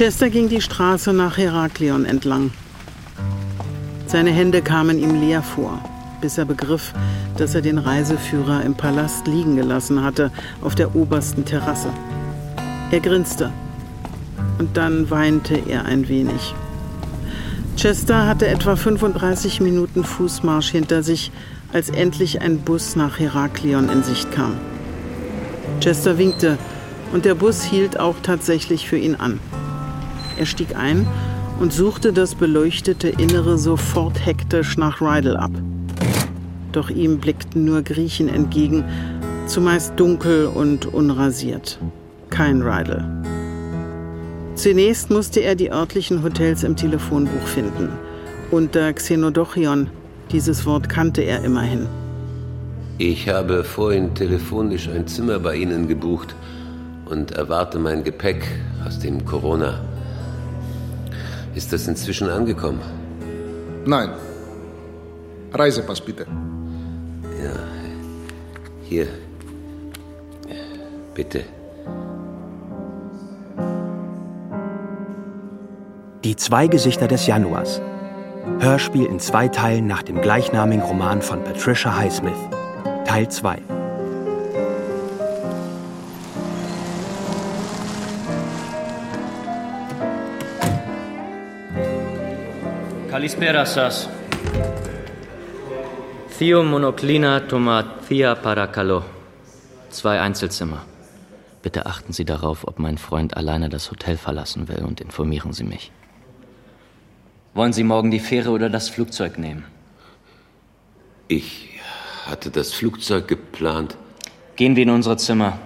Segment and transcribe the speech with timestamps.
[0.00, 2.52] Chester ging die Straße nach Heraklion entlang.
[4.06, 5.78] Seine Hände kamen ihm leer vor,
[6.22, 6.94] bis er begriff,
[7.36, 10.32] dass er den Reiseführer im Palast liegen gelassen hatte,
[10.62, 11.90] auf der obersten Terrasse.
[12.90, 13.52] Er grinste
[14.58, 16.54] und dann weinte er ein wenig.
[17.76, 21.30] Chester hatte etwa 35 Minuten Fußmarsch hinter sich,
[21.74, 24.56] als endlich ein Bus nach Heraklion in Sicht kam.
[25.80, 26.56] Chester winkte
[27.12, 29.40] und der Bus hielt auch tatsächlich für ihn an.
[30.40, 31.06] Er stieg ein
[31.60, 35.50] und suchte das beleuchtete Innere sofort hektisch nach Rydell ab.
[36.72, 38.82] Doch ihm blickten nur Griechen entgegen,
[39.44, 41.78] zumeist dunkel und unrasiert.
[42.30, 43.04] Kein Rydell.
[44.54, 47.90] Zunächst musste er die örtlichen Hotels im Telefonbuch finden.
[48.50, 49.90] Unter Xenodochion,
[50.32, 51.86] dieses Wort kannte er immerhin.
[52.96, 56.34] Ich habe vorhin telefonisch ein Zimmer bei Ihnen gebucht
[57.04, 58.48] und erwarte mein Gepäck
[58.86, 59.80] aus dem Corona.
[61.54, 62.80] Ist das inzwischen angekommen?
[63.84, 64.10] Nein.
[65.52, 66.26] Reisepass bitte.
[67.42, 67.52] Ja.
[68.82, 69.06] Hier.
[71.14, 71.44] Bitte.
[76.24, 77.80] Die zwei Gesichter des Januars.
[78.60, 82.38] Hörspiel in zwei Teilen nach dem gleichnamigen Roman von Patricia Highsmith.
[83.04, 83.79] Teil 2.
[93.20, 94.08] Kalispera sas.
[96.38, 99.04] Theomonoklina tomathia paracalo.
[99.90, 100.86] Zwei Einzelzimmer.
[101.60, 105.64] Bitte achten Sie darauf, ob mein Freund alleine das Hotel verlassen will und informieren Sie
[105.64, 105.92] mich.
[107.52, 109.66] Wollen Sie morgen die Fähre oder das Flugzeug nehmen?
[111.28, 111.78] Ich
[112.24, 113.98] hatte das Flugzeug geplant.
[114.56, 115.58] Gehen wir in unsere Zimmer.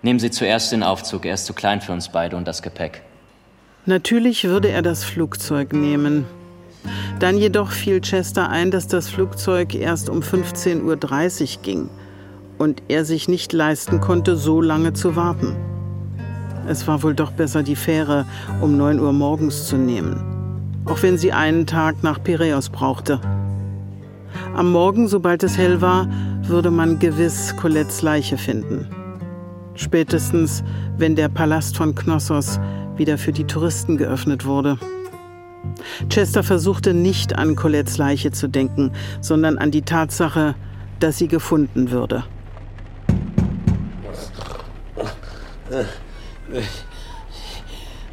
[0.00, 1.26] Nehmen Sie zuerst den Aufzug.
[1.26, 3.02] Er ist zu klein für uns beide und das Gepäck.
[3.84, 6.24] Natürlich würde er das Flugzeug nehmen.
[7.18, 11.90] Dann jedoch fiel Chester ein, dass das Flugzeug erst um 15.30 Uhr ging
[12.58, 15.56] und er sich nicht leisten konnte, so lange zu warten.
[16.68, 18.26] Es war wohl doch besser, die Fähre
[18.60, 20.36] um 9 Uhr morgens zu nehmen
[20.86, 23.20] auch wenn sie einen Tag nach Piräus brauchte.
[24.54, 26.08] Am Morgen, sobald es hell war,
[26.42, 28.86] würde man gewiss Colettes Leiche finden.
[29.74, 30.62] Spätestens,
[30.96, 32.58] wenn der Palast von Knossos
[32.96, 34.78] wieder für die Touristen geöffnet wurde.
[36.08, 40.54] Chester versuchte nicht an Colettes Leiche zu denken, sondern an die Tatsache,
[41.00, 42.24] dass sie gefunden würde.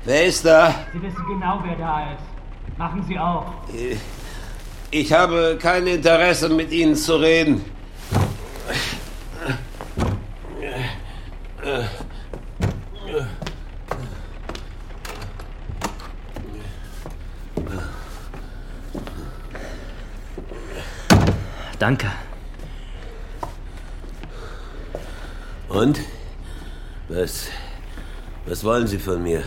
[0.05, 0.73] Wer ist da?
[0.91, 2.77] Sie wissen genau, wer da ist.
[2.77, 3.45] Machen Sie auch.
[4.91, 7.63] Ich habe kein Interesse, mit Ihnen zu reden.
[21.83, 22.07] Danke.
[25.67, 25.99] Und?
[27.09, 27.47] Was,
[28.45, 29.43] was wollen Sie von mir?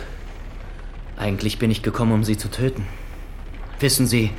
[1.16, 2.86] Eigentlich bin ich gekommen, um Sie zu töten.
[3.80, 4.32] Wissen Sie,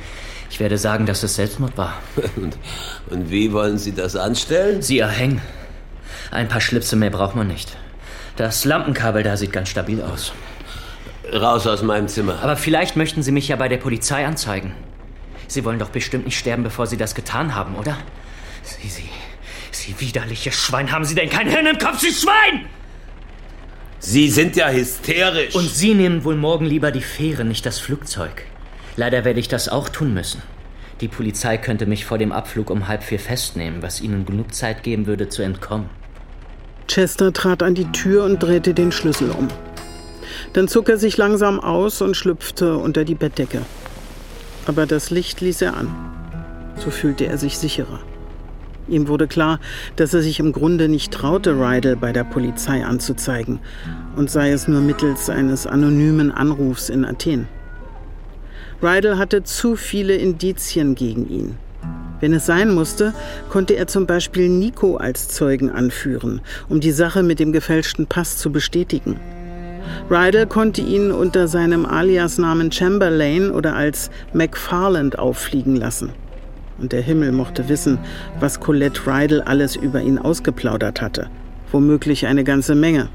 [0.48, 1.94] ich werde sagen, dass es Selbstmord war.
[2.36, 2.56] Und,
[3.10, 4.80] und wie wollen Sie das anstellen?
[4.80, 5.40] Sie erhängen.
[6.30, 7.76] Ein paar Schlipse mehr braucht man nicht.
[8.36, 10.32] Das Lampenkabel da sieht ganz stabil aus.
[11.32, 12.38] Raus aus meinem Zimmer.
[12.42, 14.72] Aber vielleicht möchten Sie mich ja bei der Polizei anzeigen.
[15.48, 17.96] Sie wollen doch bestimmt nicht sterben, bevor Sie das getan haben, oder?
[18.62, 19.08] Sie, Sie,
[19.72, 22.66] Sie widerliche Schwein, haben Sie denn kein Hirn im Kopf, Sie Schwein!
[23.98, 25.54] Sie sind ja hysterisch.
[25.54, 28.44] Und Sie nehmen wohl morgen lieber die Fähre, nicht das Flugzeug.
[28.96, 30.42] Leider werde ich das auch tun müssen.
[31.00, 34.82] Die Polizei könnte mich vor dem Abflug um halb vier festnehmen, was ihnen genug Zeit
[34.82, 35.88] geben würde, zu entkommen.
[36.88, 39.48] Chester trat an die Tür und drehte den Schlüssel um.
[40.52, 43.62] Dann zog er sich langsam aus und schlüpfte unter die Bettdecke.
[44.68, 45.88] Aber das Licht ließ er an.
[46.76, 48.00] So fühlte er sich sicherer.
[48.86, 49.60] Ihm wurde klar,
[49.96, 53.60] dass er sich im Grunde nicht traute, Rydell bei der Polizei anzuzeigen,
[54.14, 57.48] und sei es nur mittels eines anonymen Anrufs in Athen.
[58.82, 61.56] Rydell hatte zu viele Indizien gegen ihn.
[62.20, 63.14] Wenn es sein musste,
[63.48, 68.36] konnte er zum Beispiel Nico als Zeugen anführen, um die Sache mit dem gefälschten Pass
[68.36, 69.18] zu bestätigen.
[70.10, 76.12] Rydell konnte ihn unter seinem Aliasnamen Chamberlain oder als McFarland auffliegen lassen.
[76.78, 77.98] Und der Himmel mochte wissen,
[78.40, 81.28] was Colette Rydell alles über ihn ausgeplaudert hatte.
[81.72, 83.08] Womöglich eine ganze Menge.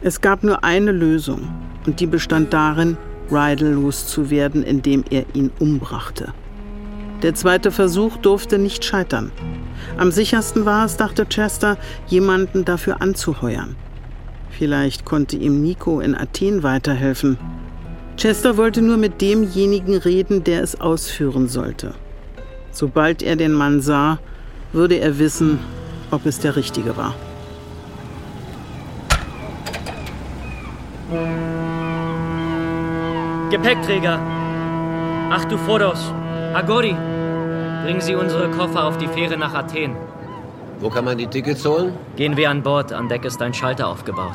[0.00, 1.48] Es gab nur eine Lösung,
[1.86, 2.96] und die bestand darin,
[3.30, 6.34] Rydell loszuwerden, indem er ihn umbrachte.
[7.22, 9.32] Der zweite Versuch durfte nicht scheitern.
[9.96, 13.76] Am sichersten war es, dachte Chester, jemanden dafür anzuheuern.
[14.56, 17.36] Vielleicht konnte ihm Nico in Athen weiterhelfen.
[18.16, 21.94] Chester wollte nur mit demjenigen reden, der es ausführen sollte.
[22.70, 24.20] Sobald er den Mann sah,
[24.72, 25.58] würde er wissen,
[26.12, 27.14] ob es der richtige war.
[33.50, 34.20] Gepäckträger.
[35.30, 36.12] Ach du Fodos.
[36.54, 36.94] Agori.
[37.82, 39.96] Bringen Sie unsere Koffer auf die Fähre nach Athen.
[40.80, 41.94] Wo kann man die Tickets holen?
[42.16, 42.92] Gehen wir an Bord.
[42.92, 44.34] An Deck ist ein Schalter aufgebaut.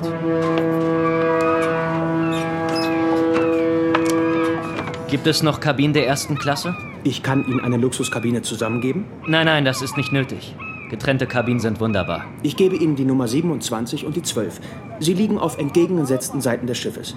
[5.09, 6.75] Gibt es noch Kabinen der ersten Klasse?
[7.03, 9.05] Ich kann Ihnen eine Luxuskabine zusammengeben.
[9.25, 10.55] Nein, nein, das ist nicht nötig.
[10.89, 12.25] Getrennte Kabinen sind wunderbar.
[12.43, 14.59] Ich gebe Ihnen die Nummer 27 und die 12.
[14.99, 17.15] Sie liegen auf entgegengesetzten Seiten des Schiffes.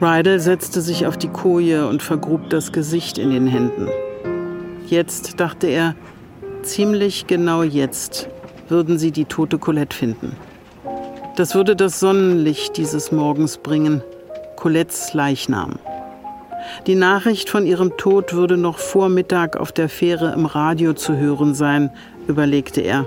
[0.00, 3.88] Rydell setzte sich auf die Koje und vergrub das Gesicht in den Händen.
[4.86, 5.94] Jetzt, dachte er,
[6.62, 8.28] ziemlich genau jetzt
[8.68, 10.36] würden sie die tote Colette finden.
[11.36, 14.02] Das würde das Sonnenlicht dieses Morgens bringen,
[14.56, 15.78] Colettes Leichnam.
[16.86, 21.16] Die Nachricht von ihrem Tod würde noch vor Mittag auf der Fähre im Radio zu
[21.16, 21.90] hören sein,
[22.26, 23.06] überlegte er.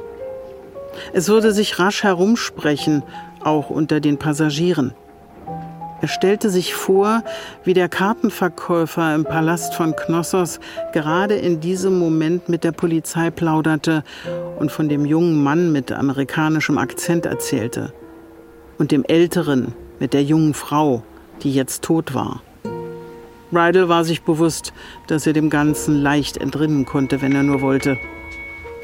[1.13, 3.03] Es würde sich rasch herumsprechen,
[3.43, 4.93] auch unter den Passagieren.
[6.03, 7.23] Er stellte sich vor,
[7.63, 10.59] wie der Kartenverkäufer im Palast von Knossos
[10.91, 14.03] gerade in diesem Moment mit der Polizei plauderte
[14.59, 17.93] und von dem jungen Mann mit amerikanischem Akzent erzählte.
[18.77, 21.03] Und dem Älteren mit der jungen Frau,
[21.41, 22.41] die jetzt tot war.
[23.53, 24.73] Rydell war sich bewusst,
[25.07, 27.97] dass er dem Ganzen leicht entrinnen konnte, wenn er nur wollte.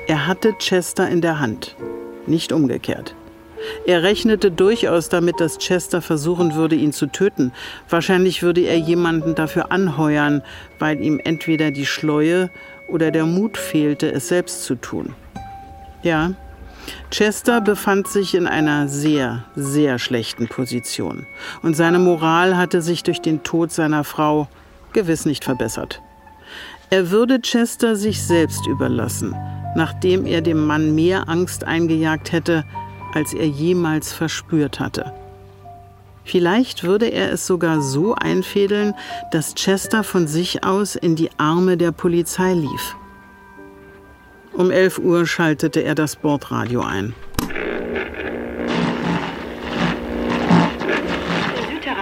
[0.07, 1.75] Er hatte Chester in der Hand,
[2.27, 3.13] nicht umgekehrt.
[3.85, 7.51] Er rechnete durchaus damit, dass Chester versuchen würde, ihn zu töten.
[7.89, 10.41] Wahrscheinlich würde er jemanden dafür anheuern,
[10.77, 12.50] weil ihm entweder die Schleue
[12.88, 15.13] oder der Mut fehlte, es selbst zu tun.
[16.03, 16.33] Ja,
[17.11, 21.25] Chester befand sich in einer sehr, sehr schlechten Position
[21.62, 24.47] und seine Moral hatte sich durch den Tod seiner Frau
[24.94, 26.01] gewiss nicht verbessert.
[26.89, 29.35] Er würde Chester sich selbst überlassen,
[29.75, 32.63] nachdem er dem Mann mehr Angst eingejagt hätte,
[33.13, 35.13] als er jemals verspürt hatte.
[36.23, 38.94] Vielleicht würde er es sogar so einfädeln,
[39.31, 42.95] dass Chester von sich aus in die Arme der Polizei lief.
[44.53, 47.13] Um 11 Uhr schaltete er das Bordradio ein.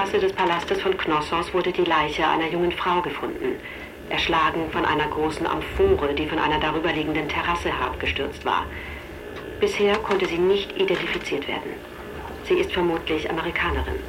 [0.08, 3.56] Terrasse des Palastes von Knossos wurde die Leiche einer jungen Frau gefunden,
[4.10, 8.66] erschlagen von einer großen Amphore, die von einer darüberliegenden Terrasse herabgestürzt war.
[9.60, 11.72] Bisher konnte sie nicht identifiziert werden.
[12.44, 14.00] Sie ist vermutlich Amerikanerin.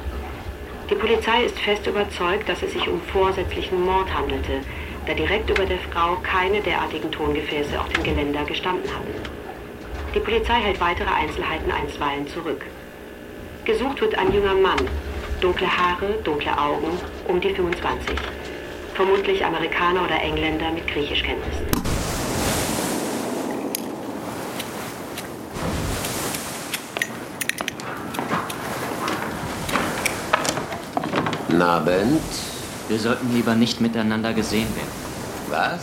[0.89, 4.61] Die Polizei ist fest überzeugt, dass es sich um vorsätzlichen Mord handelte,
[5.07, 9.13] da direkt über der Frau keine derartigen Tongefäße auf dem Geländer gestanden hatten.
[10.13, 12.63] Die Polizei hält weitere Einzelheiten einstweilen zurück.
[13.65, 14.87] Gesucht wird ein junger Mann,
[15.41, 16.91] dunkle Haare, dunkle Augen,
[17.27, 18.15] um die 25.
[18.93, 21.88] Vermutlich Amerikaner oder Engländer mit Griechischkenntnissen.
[31.49, 32.21] Guten Abend.
[32.89, 34.91] Wir sollten lieber nicht miteinander gesehen werden.
[35.49, 35.79] Was?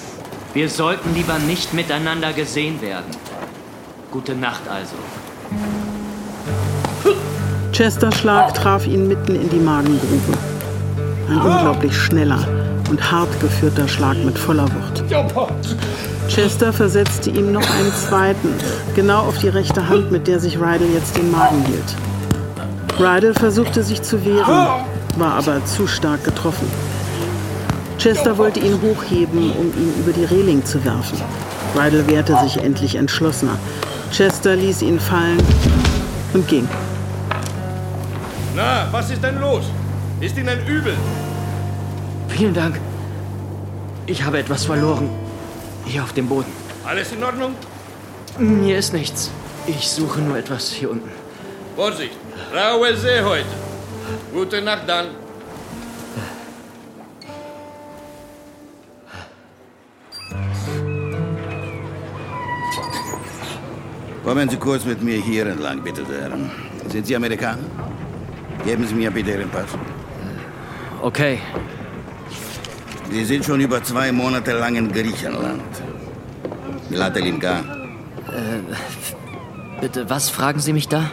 [0.55, 3.11] Wir sollten lieber nicht miteinander gesehen werden.
[4.13, 4.95] Gute Nacht also.
[7.73, 10.39] Chesters Schlag traf ihn mitten in die Magengrube.
[11.29, 12.47] Ein unglaublich schneller
[12.89, 15.03] und hart geführter Schlag mit voller Wucht.
[16.29, 18.55] Chester versetzte ihm noch einen zweiten,
[18.95, 23.01] genau auf die rechte Hand, mit der sich Rydell jetzt den Magen hielt.
[23.01, 24.87] Rydell versuchte sich zu wehren,
[25.19, 26.71] war aber zu stark getroffen.
[27.99, 31.21] Chester wollte ihn hochheben, um ihn über die Reling zu werfen.
[31.75, 33.59] Rydell wehrte sich endlich entschlossener.
[34.13, 35.43] Chester ließ ihn fallen
[36.33, 36.69] und ging.
[38.55, 39.65] Na, was ist denn los?
[40.21, 40.95] Ist Ihnen übel?
[42.29, 42.81] Vielen Dank.
[44.07, 45.11] Ich habe etwas verloren.
[45.85, 46.51] Hier auf dem Boden.
[46.85, 47.55] Alles in Ordnung?
[48.39, 49.31] Mir ist nichts.
[49.67, 51.11] Ich suche nur etwas hier unten.
[51.75, 52.17] Vorsicht,
[52.55, 53.66] raue See heute.
[54.33, 55.07] Gute Nacht dann.
[64.25, 66.31] Kommen Sie kurz mit mir hier entlang, bitte sehr.
[66.89, 67.63] Sind Sie Amerikaner?
[68.65, 69.71] Geben Sie mir bitte Ihren Pass.
[71.01, 71.39] Okay.
[73.11, 75.63] Sie sind schon über zwei Monate lang in Griechenland.
[76.91, 77.63] Latelinka,
[79.81, 81.11] Bitte, was fragen Sie mich da?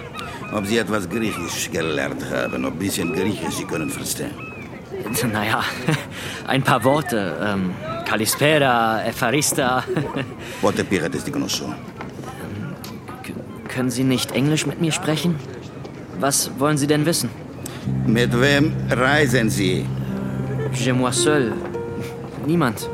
[0.53, 4.31] ob sie etwas Griechisch gelernt haben, ob ein bisschen Griechisch sie können verstehen.
[5.31, 5.63] Naja,
[6.47, 7.35] ein paar Worte.
[7.41, 7.71] Ähm,
[8.05, 9.83] Kalispera, Epharista.
[10.61, 11.65] Worte Pirates, die conosco.
[11.65, 11.73] Ähm,
[13.67, 15.35] können Sie nicht Englisch mit mir sprechen?
[16.19, 17.29] Was wollen Sie denn wissen?
[18.05, 19.85] Mit wem reisen Sie?
[20.73, 21.53] Je moi seul.
[22.45, 22.87] Niemand.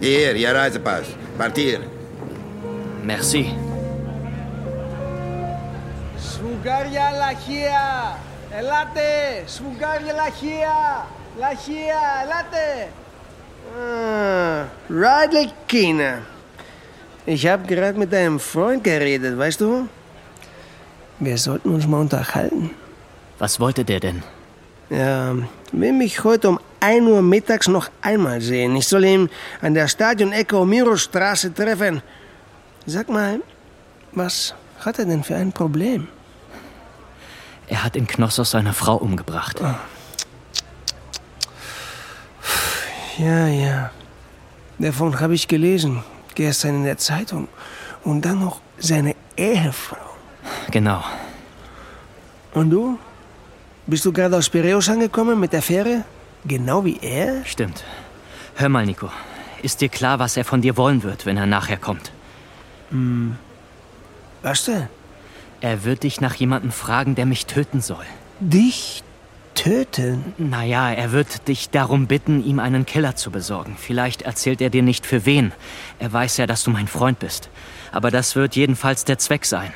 [0.00, 1.06] Hier, Ihr Reisepass.
[1.38, 1.80] Partir.
[3.04, 3.67] Merci.
[6.57, 8.17] Σφουγγάρια λαχεία!
[8.57, 9.11] Ελάτε!
[9.45, 10.75] Σφουγγάρια λαχεία!
[11.39, 12.67] Λαχεία, ελάτε!
[13.75, 16.17] Ah, Ridley Keener.
[17.25, 19.87] Ich habe gerade mit deinem Freund geredet, weißt du?
[21.19, 22.71] Wir sollten uns mal unterhalten.
[23.39, 24.23] Was wollte der denn?
[24.89, 25.35] Ja,
[25.71, 28.75] will mich heute um 1 Uhr mittags noch einmal sehen.
[28.75, 29.29] Ich soll ihn
[29.61, 32.01] an der Stadion-Ecke Omiro-Straße treffen.
[32.85, 33.39] Sag mal,
[34.11, 34.53] was
[34.85, 36.07] hat er denn für ein Problem?
[37.68, 39.60] Er hat in Knossos seine Frau umgebracht.
[43.18, 43.90] Ja, ja.
[44.78, 46.02] Davon habe ich gelesen.
[46.34, 47.48] Gestern in der Zeitung.
[48.04, 49.96] Und dann noch seine Ehefrau.
[50.70, 51.02] Genau.
[52.54, 52.98] Und du?
[53.86, 56.04] Bist du gerade aus Piräus angekommen mit der Fähre?
[56.44, 57.44] Genau wie er?
[57.44, 57.84] Stimmt.
[58.54, 59.10] Hör mal, Nico.
[59.62, 62.12] Ist dir klar, was er von dir wollen wird, wenn er nachher kommt?
[62.90, 63.36] Hm.
[64.42, 64.88] Was denn?
[65.60, 68.04] Er wird dich nach jemandem fragen, der mich töten soll.
[68.40, 69.02] Dich
[69.54, 70.34] töten?
[70.38, 73.76] Naja, er wird dich darum bitten, ihm einen Killer zu besorgen.
[73.76, 75.52] Vielleicht erzählt er dir nicht für wen.
[75.98, 77.50] Er weiß ja, dass du mein Freund bist.
[77.90, 79.72] Aber das wird jedenfalls der Zweck sein.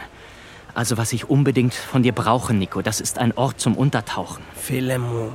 [0.75, 4.43] Also was ich unbedingt von dir brauche, Nico, das ist ein Ort zum Untertauchen.
[4.55, 5.33] Philemon.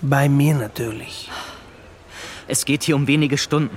[0.00, 1.30] Bei mir natürlich.
[2.46, 3.76] Es geht hier um wenige Stunden.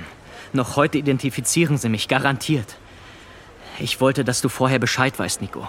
[0.53, 2.77] Noch heute identifizieren sie mich, garantiert.
[3.79, 5.67] Ich wollte, dass du vorher Bescheid weißt, Nico.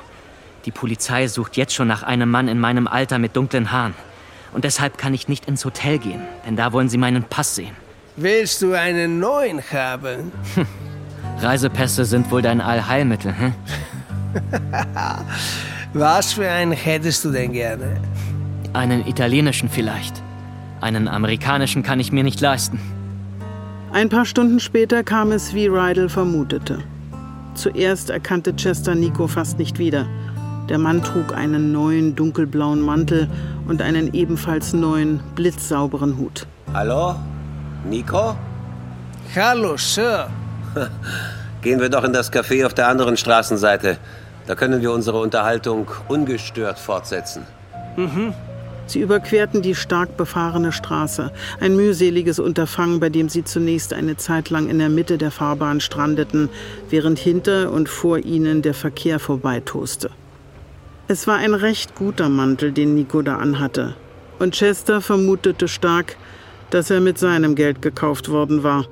[0.65, 3.95] Die Polizei sucht jetzt schon nach einem Mann in meinem Alter mit dunklen Haaren.
[4.53, 7.75] Und deshalb kann ich nicht ins Hotel gehen, denn da wollen sie meinen Pass sehen.
[8.17, 10.33] Willst du einen neuen haben?
[11.39, 13.55] Reisepässe sind wohl dein Allheilmittel, hm?
[15.95, 18.01] Was für einen hättest du denn gerne?
[18.73, 20.21] Einen italienischen vielleicht.
[20.81, 22.81] Einen amerikanischen kann ich mir nicht leisten.
[23.93, 26.83] Ein paar Stunden später kam es, wie Rydell vermutete.
[27.61, 30.07] Zuerst erkannte Chester Nico fast nicht wieder.
[30.71, 33.29] Der Mann trug einen neuen dunkelblauen Mantel
[33.69, 36.47] und einen ebenfalls neuen, blitzsauberen Hut.
[36.73, 37.17] Hallo?
[37.87, 38.35] Nico?
[39.37, 40.29] Hallo, Sir.
[41.61, 43.99] Gehen wir doch in das Café auf der anderen Straßenseite.
[44.47, 47.43] Da können wir unsere Unterhaltung ungestört fortsetzen.
[47.99, 48.33] Mhm.
[48.91, 51.31] Sie überquerten die stark befahrene Straße.
[51.61, 55.81] Ein mühseliges Unterfangen, bei dem sie zunächst eine Zeit lang in der Mitte der Fahrbahn
[55.81, 56.49] strandeten,
[56.89, 60.11] während hinter und vor ihnen der Verkehr vorbeitoste.
[61.07, 63.95] Es war ein recht guter Mantel, den Nico da anhatte.
[64.41, 66.17] Und Chester vermutete stark,
[66.71, 68.87] dass er mit seinem Geld gekauft worden war.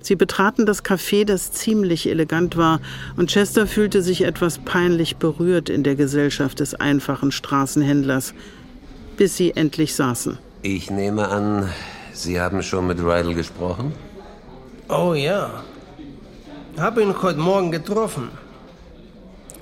[0.00, 2.80] Sie betraten das Café, das ziemlich elegant war,
[3.16, 8.34] und Chester fühlte sich etwas peinlich berührt in der Gesellschaft des einfachen Straßenhändlers,
[9.16, 10.38] bis sie endlich saßen.
[10.62, 11.70] Ich nehme an,
[12.14, 13.92] Sie haben schon mit Rydell gesprochen?
[14.88, 15.64] Oh ja.
[16.78, 18.30] Habe ihn heute Morgen getroffen.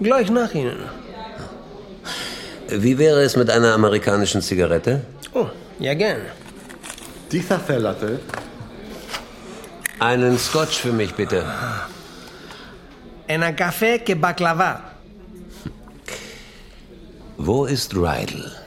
[0.01, 0.79] Gleich nach Ihnen.
[2.69, 5.05] Wie wäre es mit einer amerikanischen Zigarette?
[5.35, 5.47] Oh,
[5.79, 6.23] ja gern.
[7.31, 8.21] Die Latte.
[9.99, 11.45] Einen Scotch für mich bitte.
[13.29, 14.81] Einen Kaffee que baklava.
[17.39, 18.62] Wo ist Rydell?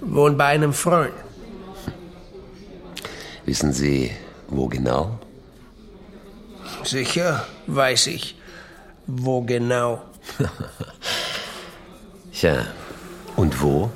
[0.00, 1.12] Wohnt bei einem Freund.
[3.46, 4.10] Wissen Sie,
[4.48, 5.18] wo genau?
[6.84, 8.36] Sicher weiß ich,
[9.06, 10.02] wo genau.
[12.32, 12.66] Tja,
[13.36, 13.90] und wo?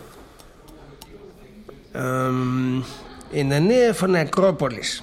[1.95, 2.85] Ähm,
[3.33, 5.02] in der Nähe von Akropolis.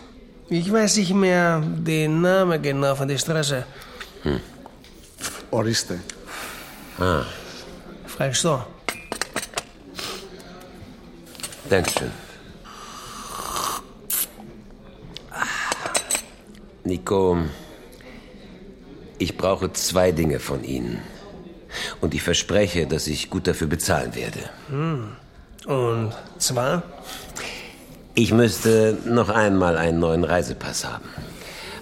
[0.49, 3.65] Ich weiß nicht mehr den Namen genau von der Straße.
[4.23, 4.39] Hm.
[5.49, 5.99] Ορίστε.
[6.99, 7.23] Ah,
[8.05, 8.67] Ευχαριστώ.
[11.70, 12.10] Dankeschön.
[16.82, 17.38] Nico,
[19.18, 21.00] ich brauche zwei Dinge von Ihnen.
[22.00, 24.50] Und ich verspreche, dass ich gut dafür bezahlen werde.
[24.68, 25.12] Hm.
[25.66, 26.82] Und zwar?
[28.14, 31.08] Ich müsste noch einmal einen neuen Reisepass haben.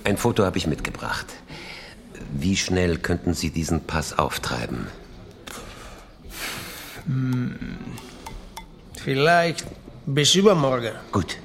[0.04, 1.26] Ein Foto habe ich mitgebracht.
[2.30, 4.88] Wie schnell könnten Sie diesen Pass auftreiben?
[7.06, 7.78] Hm.
[9.08, 9.64] Vielleicht
[10.04, 10.92] bis übermorgen.
[11.12, 11.38] Gut,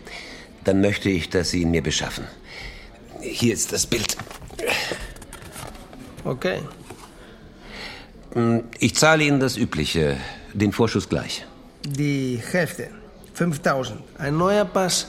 [0.65, 2.25] dann möchte ich, dass Sie ihn mir beschaffen.
[3.21, 4.17] Hier ist das Bild.
[6.25, 6.59] Okay.
[8.79, 10.17] Ich zahle Ihnen das Übliche,
[10.53, 11.45] den Vorschuss gleich.
[11.85, 12.89] Die Hälfte.
[13.33, 14.01] 5000.
[14.17, 15.07] Ein neuer Pass.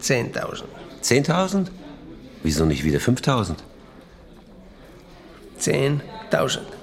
[0.00, 0.62] 10.000.
[1.02, 1.66] 10.000?
[2.42, 3.56] Wieso nicht wieder 5.000?
[5.60, 6.79] 10.000.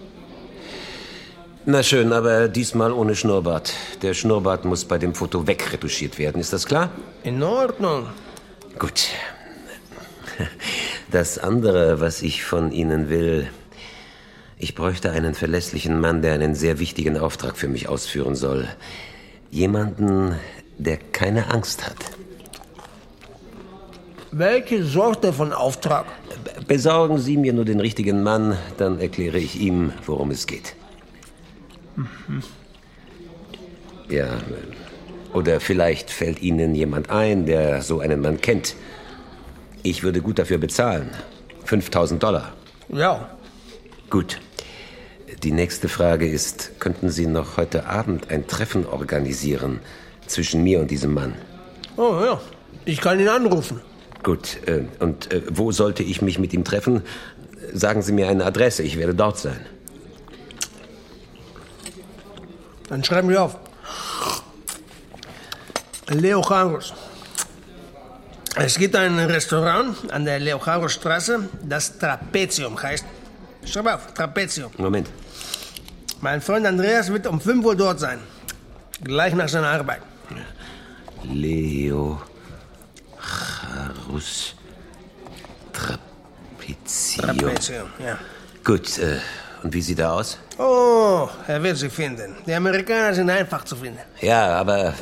[1.70, 3.74] Na schön, aber diesmal ohne Schnurrbart.
[4.02, 6.92] Der Schnurrbart muss bei dem Foto wegretuschiert werden, ist das klar?
[7.24, 8.08] In Ordnung.
[8.80, 9.10] Gut.
[11.12, 13.50] Das andere, was ich von Ihnen will,
[14.58, 18.70] ich bräuchte einen verlässlichen Mann, der einen sehr wichtigen Auftrag für mich ausführen soll.
[19.52, 20.36] Jemanden,
[20.78, 21.98] der keine Angst hat.
[24.32, 26.06] Welche Sorte von Auftrag?
[26.66, 30.78] Besorgen Sie mir nur den richtigen Mann, dann erkläre ich ihm, worum es geht.
[31.98, 32.44] Mhm.
[34.10, 34.38] Ja,
[35.34, 38.76] oder vielleicht fällt Ihnen jemand ein, der so einen Mann kennt.
[39.84, 41.10] Ich würde gut dafür bezahlen.
[41.66, 42.54] 5000 Dollar.
[42.90, 43.30] Ja.
[44.10, 44.40] Gut.
[45.44, 49.80] Die nächste Frage ist, könnten Sie noch heute Abend ein Treffen organisieren
[50.26, 51.36] zwischen mir und diesem Mann?
[51.98, 52.42] Oh ja,
[52.86, 53.82] ich kann ihn anrufen.
[54.24, 57.02] Gut, äh, und äh, wo sollte ich mich mit ihm treffen?
[57.74, 59.60] Sagen Sie mir eine Adresse, ich werde dort sein.
[62.88, 63.58] Dann schreiben wir auf.
[66.10, 66.94] Leo Jaros.
[68.56, 73.06] Es gibt ein Restaurant an der Leo Jaros Straße, das Trapezium heißt.
[73.66, 74.72] Schreib auf, Trapezium.
[74.78, 75.10] Moment.
[76.22, 78.20] Mein Freund Andreas wird um 5 Uhr dort sein.
[79.04, 80.02] Gleich nach seiner Arbeit.
[81.24, 82.22] Leo
[83.20, 84.56] Charus
[85.74, 87.38] Trapezium.
[87.38, 88.18] Trapezium, ja.
[88.64, 89.20] Gut, äh,
[89.62, 90.40] und wie sieht er aus?
[90.58, 92.36] Oh, er wird sie finden.
[92.46, 94.00] Die Amerikaner sind einfach zu finden.
[94.22, 94.94] Ja, aber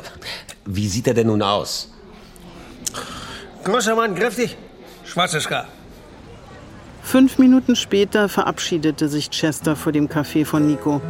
[0.66, 1.90] wie sieht er denn nun aus?
[3.64, 4.56] Großer Mann, kräftig,
[5.04, 5.66] schwarzes Haar.
[7.02, 11.00] Fünf Minuten später verabschiedete sich Chester vor dem Café von Nico.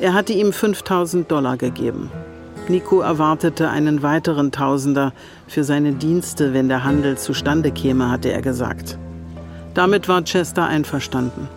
[0.00, 2.10] Er hatte ihm 5000 Dollar gegeben.
[2.68, 5.12] Nico erwartete einen weiteren Tausender
[5.46, 8.98] für seine Dienste, wenn der Handel zustande käme, hatte er gesagt.
[9.74, 11.48] Damit war Chester einverstanden.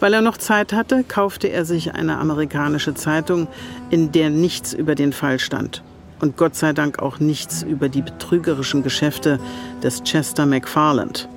[0.00, 3.48] Weil er noch Zeit hatte, kaufte er sich eine amerikanische Zeitung,
[3.90, 5.82] in der nichts über den Fall stand.
[6.20, 9.38] Und Gott sei Dank auch nichts über die betrügerischen Geschäfte
[9.82, 11.28] des Chester McFarland.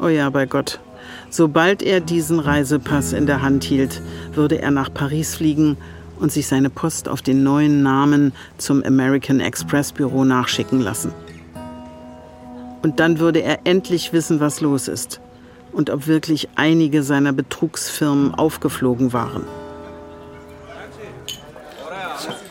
[0.00, 0.80] Oh ja, bei Gott.
[1.30, 4.00] Sobald er diesen Reisepass in der Hand hielt,
[4.32, 5.76] würde er nach Paris fliegen
[6.18, 11.12] und sich seine Post auf den neuen Namen zum American Express Büro nachschicken lassen.
[12.82, 15.20] Und dann würde er endlich wissen, was los ist
[15.71, 19.43] und ob wirklich einige seiner Betrugsfirmen aufgeflogen waren.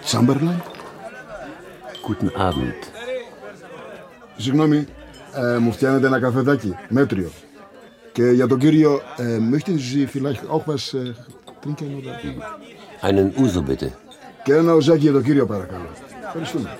[0.04, 0.60] Chamberlain?
[2.02, 2.74] Guten Abend.
[4.36, 4.86] Συγγνώμη,
[5.34, 7.30] ε, μου φτιάνετε ένα καφεδάκι, μέτριο.
[8.12, 11.14] Και για τον κύριο, ε, möchten Sie vielleicht auch was äh,
[11.62, 12.14] trinken oder?
[13.02, 13.90] Einen Uso bitte.
[14.42, 15.88] Και ένα οζάκι για τον κύριο παρακαλώ.
[16.26, 16.78] Ευχαριστούμε.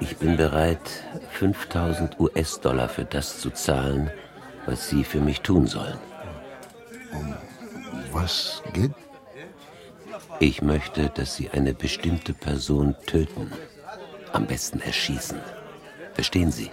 [0.00, 0.86] Ich bin bereit,
[1.30, 4.10] 5000 US-Dollar für das zu zahlen,
[4.65, 5.97] was Sie für mich tun sollen.
[7.13, 7.35] Um
[8.11, 8.91] was geht?
[10.39, 13.51] Ich möchte, dass Sie eine bestimmte Person töten.
[14.33, 15.39] Am besten erschießen.
[16.13, 16.71] Verstehen Sie?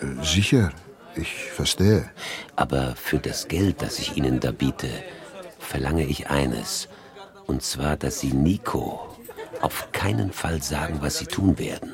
[0.00, 0.70] Äh, sicher,
[1.14, 2.10] ich verstehe.
[2.56, 4.88] Aber für das Geld, das ich Ihnen da biete,
[5.58, 6.88] verlange ich eines.
[7.46, 9.16] Und zwar, dass Sie Nico
[9.60, 11.92] auf keinen Fall sagen, was Sie tun werden.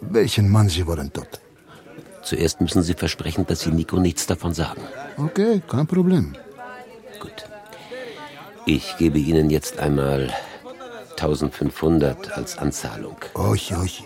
[0.00, 1.40] Welchen Mann Sie wollen tot?
[2.22, 4.82] Zuerst müssen Sie versprechen, dass Sie Nico nichts davon sagen.
[5.16, 6.34] Okay, kein Problem.
[7.20, 7.44] Gut.
[8.64, 10.32] Ich gebe Ihnen jetzt einmal
[11.10, 13.16] 1500 als Anzahlung.
[13.34, 14.04] Ochi, ochi.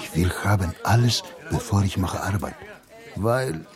[0.00, 2.54] Ich will haben alles, bevor ich mache Arbeit.
[3.16, 3.66] Weil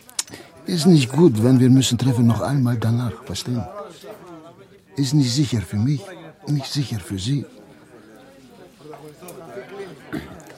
[0.65, 3.65] ist nicht gut, wenn wir müssen treffen noch einmal danach, verstehen?
[4.95, 6.01] Ist nicht sicher für mich,
[6.47, 7.45] nicht sicher für Sie.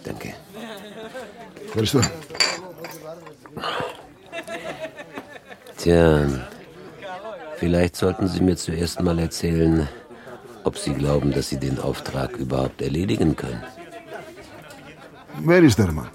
[0.04, 0.34] Danke.
[1.74, 2.10] Verstanden.
[5.78, 6.28] Tja,
[7.58, 9.88] vielleicht sollten Sie mir zuerst mal erzählen,
[10.64, 13.64] ob Sie glauben, dass Sie den Auftrag überhaupt erledigen können.
[15.40, 16.10] Wer ist der Mann?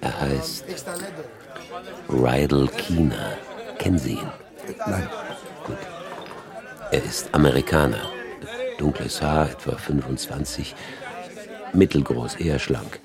[0.00, 0.64] Er heißt
[2.08, 3.38] Rydell Keener.
[3.78, 4.32] Kennen Sie ihn?
[4.86, 5.08] Nein.
[5.64, 5.78] Gut.
[6.90, 8.00] Er ist Amerikaner.
[8.78, 10.74] Dunkles Haar, etwa 25.
[11.72, 13.00] Mittelgroß, eher schlank.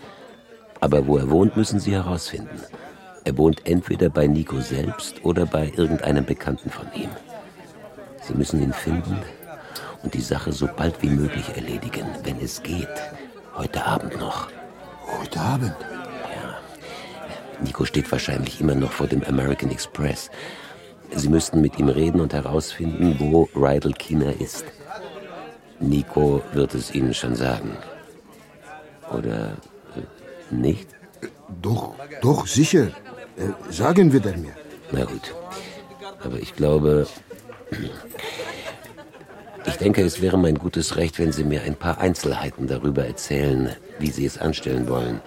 [0.80, 2.62] Aber wo er wohnt, müssen Sie herausfinden.
[3.26, 7.10] Er wohnt entweder bei Nico selbst oder bei irgendeinem Bekannten von ihm.
[8.22, 9.18] Sie müssen ihn finden
[10.04, 12.90] und die Sache so bald wie möglich erledigen, wenn es geht.
[13.56, 14.50] Heute Abend noch.
[15.20, 15.76] Heute Abend?
[17.62, 20.30] Nico steht wahrscheinlich immer noch vor dem American Express.
[21.16, 24.66] Sie müssten mit ihm reden und herausfinden, wo Rydell Keener ist.
[25.80, 27.78] Nico wird es Ihnen schon sagen.
[29.12, 29.58] Oder
[29.96, 30.90] äh, nicht?
[31.62, 32.88] Doch, doch, sicher.
[33.38, 34.54] Äh, sagen wird er mir.
[34.92, 35.34] Na gut.
[36.24, 37.08] Aber ich glaube,
[39.66, 43.76] ich denke, es wäre mein gutes Recht, wenn Sie mir ein paar Einzelheiten darüber erzählen,
[44.00, 45.22] wie Sie es anstellen wollen,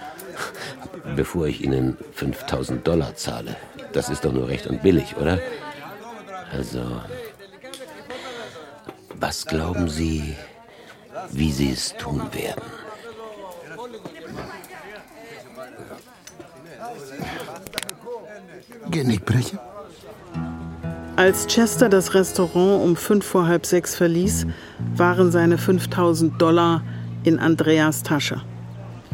[1.17, 3.57] bevor ich Ihnen 5000 Dollar zahle.
[3.93, 5.41] Das ist doch nur recht und billig, oder?
[6.53, 6.81] Also,
[9.15, 10.37] was glauben Sie,
[11.33, 12.76] wie Sie es tun werden?
[18.91, 19.59] Genickbrecher?
[21.17, 24.47] Als Chester das Restaurant um fünf vor halb sechs verließ,
[24.95, 26.83] waren seine 5000 Dollar
[27.25, 28.43] in Andreas Tasche.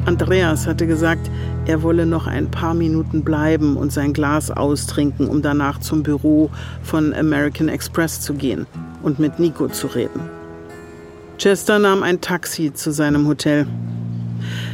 [0.05, 1.31] Andreas hatte gesagt,
[1.65, 6.51] er wolle noch ein paar Minuten bleiben und sein Glas austrinken, um danach zum Büro
[6.83, 8.67] von American Express zu gehen
[9.03, 10.21] und mit Nico zu reden.
[11.39, 13.67] Chester nahm ein Taxi zu seinem Hotel.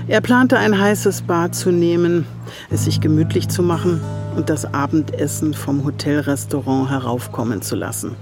[0.08, 2.26] Er plante ein heißes Bad zu nehmen,
[2.70, 4.00] es sich gemütlich zu machen
[4.38, 8.14] und das Abendessen vom Hotelrestaurant heraufkommen zu lassen.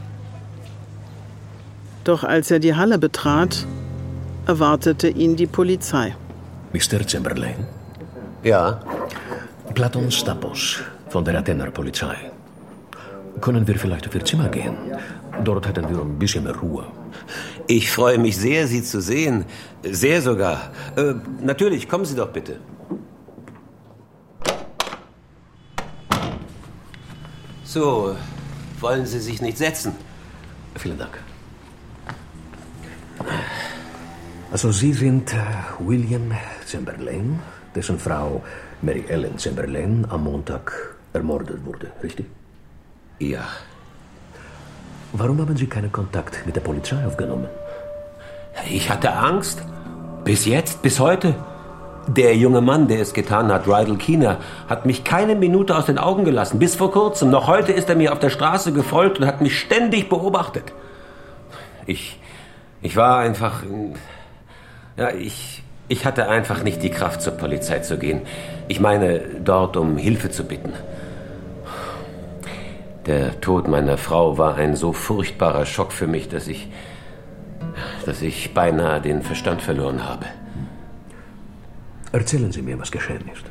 [2.05, 3.67] Doch als er die Halle betrat,
[4.47, 6.17] erwartete ihn die Polizei.
[6.73, 7.07] Mr.
[7.07, 7.67] Chamberlain?
[8.43, 8.81] Ja?
[9.75, 12.17] Platon Stapos von der Athener Polizei.
[13.43, 14.75] Können wir vielleicht auf Ihr Zimmer gehen?
[15.45, 16.85] Dort hätten wir ein bisschen mehr Ruhe.
[17.67, 19.45] Ich freue mich sehr, Sie zu sehen.
[19.83, 20.71] Sehr sogar.
[20.97, 22.57] Äh, natürlich, kommen Sie doch bitte.
[27.77, 28.17] So,
[28.81, 29.93] wollen Sie sich nicht setzen?
[30.77, 31.19] Vielen Dank.
[34.51, 35.37] Also Sie sind äh,
[35.79, 36.33] William
[36.67, 37.39] Chamberlain,
[37.75, 38.43] dessen Frau
[38.81, 40.73] Mary Ellen Chamberlain am Montag
[41.13, 42.25] ermordet wurde, richtig?
[43.19, 43.45] Ja.
[45.13, 47.49] Warum haben Sie keinen Kontakt mit der Polizei aufgenommen?
[48.71, 49.63] Ich hatte Angst.
[50.25, 51.35] Bis jetzt, bis heute.
[52.09, 54.39] Der junge Mann, der es getan hat, Rydell Keener,
[54.69, 57.31] hat mich keine Minute aus den Augen gelassen, bis vor kurzem.
[57.31, 60.73] Noch heute ist er mir auf der Straße gefolgt und hat mich ständig beobachtet.
[61.85, 62.21] Ich,
[62.81, 63.65] ich war einfach,
[64.97, 68.23] ja, ich, ich hatte einfach nicht die Kraft, zur Polizei zu gehen.
[68.69, 70.73] Ich meine, dort um Hilfe zu bitten.
[73.07, 76.69] Der Tod meiner Frau war ein so furchtbarer Schock für mich, dass ich,
[78.05, 80.27] dass ich beinahe den Verstand verloren habe.
[82.17, 83.45] Erzählen Sie mir, was geschehen ist.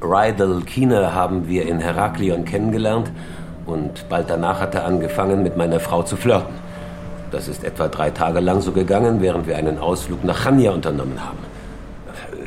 [0.00, 3.12] Rydell Keener haben wir in Heraklion kennengelernt
[3.66, 6.54] und bald danach hat er angefangen, mit meiner Frau zu flirten.
[7.30, 11.22] Das ist etwa drei Tage lang so gegangen, während wir einen Ausflug nach Chania unternommen
[11.22, 11.36] haben.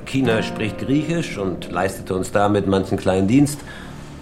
[0.07, 3.59] Keener spricht Griechisch und leistete uns damit manchen kleinen Dienst.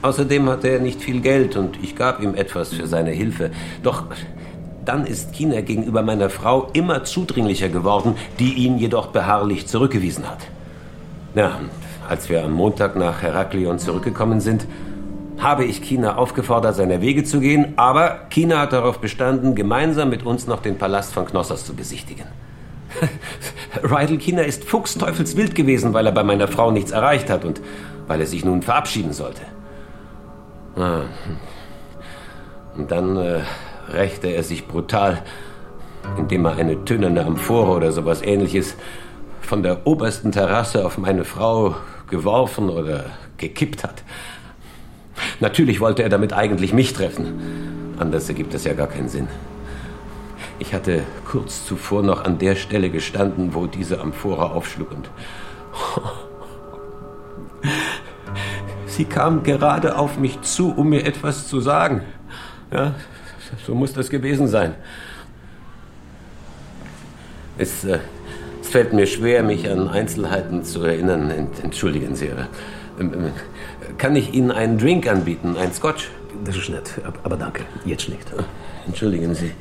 [0.01, 3.51] Außerdem hatte er nicht viel Geld und ich gab ihm etwas für seine Hilfe.
[3.81, 4.07] Doch
[4.85, 10.39] dann ist Kina gegenüber meiner Frau immer zudringlicher geworden, die ihn jedoch beharrlich zurückgewiesen hat.
[11.35, 11.59] Ja,
[12.07, 14.65] als wir am Montag nach Heraklion zurückgekommen sind,
[15.37, 20.25] habe ich Kina aufgefordert, seine Wege zu gehen, aber Kina hat darauf bestanden, gemeinsam mit
[20.25, 22.25] uns noch den Palast von Knossos zu besichtigen.
[23.83, 27.61] Rydell Kina ist fuchsteufelswild gewesen, weil er bei meiner Frau nichts erreicht hat und
[28.07, 29.41] weil er sich nun verabschieden sollte.
[30.75, 31.01] Ah.
[32.75, 33.39] Und dann äh,
[33.93, 35.23] rächte er sich brutal,
[36.17, 38.75] indem er eine tönerne Amphore oder sowas ähnliches
[39.41, 41.75] von der obersten Terrasse auf meine Frau
[42.09, 43.05] geworfen oder
[43.37, 44.03] gekippt hat.
[45.39, 47.95] Natürlich wollte er damit eigentlich mich treffen.
[47.97, 49.27] Anders ergibt es ja gar keinen Sinn.
[50.59, 55.09] Ich hatte kurz zuvor noch an der Stelle gestanden, wo diese Amphore aufschlug und
[58.85, 62.03] sie kam gerade auf mich zu, um mir etwas zu sagen.
[62.71, 62.93] Ja,
[63.65, 64.75] so muss das gewesen sein.
[67.57, 67.99] Es, äh,
[68.61, 71.31] es fällt mir schwer, mich an Einzelheiten zu erinnern.
[71.61, 72.27] Entschuldigen Sie.
[72.99, 73.31] Ähm, ähm,
[73.97, 76.09] kann ich Ihnen einen Drink anbieten, ein Scotch?
[76.45, 78.25] Das ist nett, aber danke, jetzt nicht.
[78.85, 79.51] Entschuldigen Sie.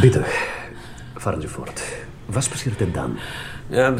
[0.00, 0.24] Bitte,
[1.16, 1.82] fahren Sie fort.
[2.28, 3.18] Was passiert denn dann?
[3.68, 3.96] Ja,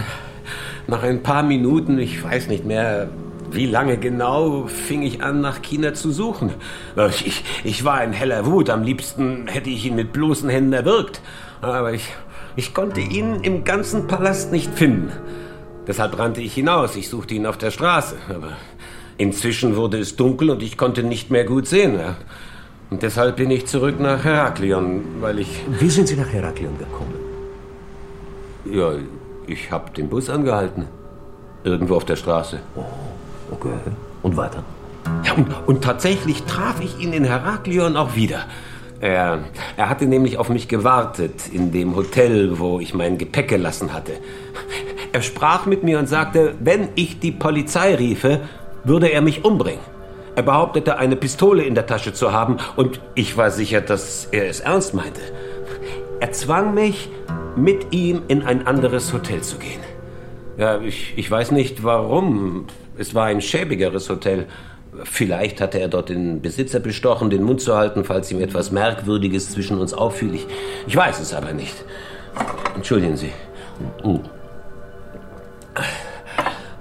[0.87, 3.09] nach ein paar Minuten, ich weiß nicht mehr,
[3.51, 6.53] wie lange genau fing ich an, nach China zu suchen?
[7.25, 8.71] Ich, ich war in heller Wut.
[8.71, 11.21] Am liebsten hätte ich ihn mit bloßen Händen erwürgt.
[11.61, 12.09] Aber ich,
[12.57, 15.13] ich konnte ihn im ganzen Palast nicht finden.
[15.87, 16.97] Deshalb rannte ich hinaus.
[16.97, 18.17] Ich suchte ihn auf der Straße.
[18.29, 18.53] Aber
[19.17, 21.99] inzwischen wurde es dunkel und ich konnte nicht mehr gut sehen.
[22.91, 25.63] Und deshalb bin ich zurück nach Heraklion, weil ich.
[25.79, 27.15] Wie sind Sie nach Heraklion gekommen?
[28.71, 28.93] Ja,
[29.47, 30.87] ich habe den Bus angehalten.
[31.65, 32.61] Irgendwo auf der Straße.
[32.77, 33.08] Oh.
[33.51, 33.71] Okay.
[34.23, 34.63] Und weiter?
[35.25, 38.45] Ja, und, und tatsächlich traf ich ihn in Heraklion auch wieder.
[39.01, 39.41] Er,
[39.77, 44.13] er hatte nämlich auf mich gewartet in dem Hotel, wo ich mein Gepäck gelassen hatte.
[45.13, 48.41] Er sprach mit mir und sagte, wenn ich die Polizei riefe,
[48.85, 49.81] würde er mich umbringen.
[50.35, 54.49] Er behauptete, eine Pistole in der Tasche zu haben und ich war sicher, dass er
[54.49, 55.21] es ernst meinte.
[56.21, 57.09] Er zwang mich,
[57.57, 59.81] mit ihm in ein anderes Hotel zu gehen.
[60.57, 62.67] Ja, ich, ich weiß nicht warum.
[62.99, 64.47] Es war ein schäbigeres Hotel.
[65.05, 69.51] Vielleicht hatte er dort den Besitzer bestochen, den Mund zu halten, falls ihm etwas Merkwürdiges
[69.51, 70.35] zwischen uns auffiel.
[70.35, 70.47] Ich,
[70.87, 71.75] ich weiß es aber nicht.
[72.75, 73.31] Entschuldigen Sie.
[74.03, 74.21] Uh.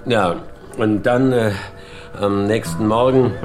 [0.06, 0.36] Ja,
[0.76, 1.52] und dann äh,
[2.18, 3.32] am nächsten Morgen.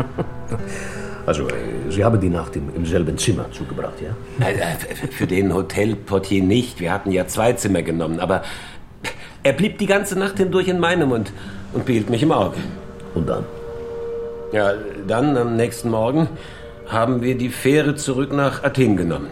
[1.26, 1.54] Also, äh,
[1.90, 4.46] Sie haben die Nacht im, im selben Zimmer zugebracht, ja?
[4.46, 6.82] Äh, äh, für den Hotelportier nicht.
[6.82, 8.20] Wir hatten ja zwei Zimmer genommen.
[8.20, 8.44] Aber
[9.44, 11.32] er blieb die ganze Nacht hindurch in meinem und,
[11.74, 12.58] und behielt mich im Auge.
[13.14, 13.44] Und dann?
[14.52, 14.74] Ja,
[15.08, 16.30] dann am nächsten Morgen
[16.88, 19.28] haben wir die Fähre zurück nach Athen genommen.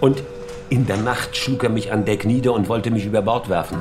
[0.00, 0.22] Und
[0.68, 3.78] in der Nacht schlug er mich an Deck nieder und wollte mich über Bord werfen.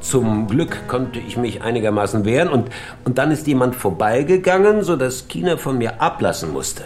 [0.00, 2.68] Zum Glück konnte ich mich einigermaßen wehren und,
[3.04, 6.82] und dann ist jemand vorbeigegangen, sodass Kina von mir ablassen musste.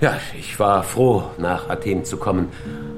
[0.00, 2.48] Ja, ich war froh, nach Athen zu kommen,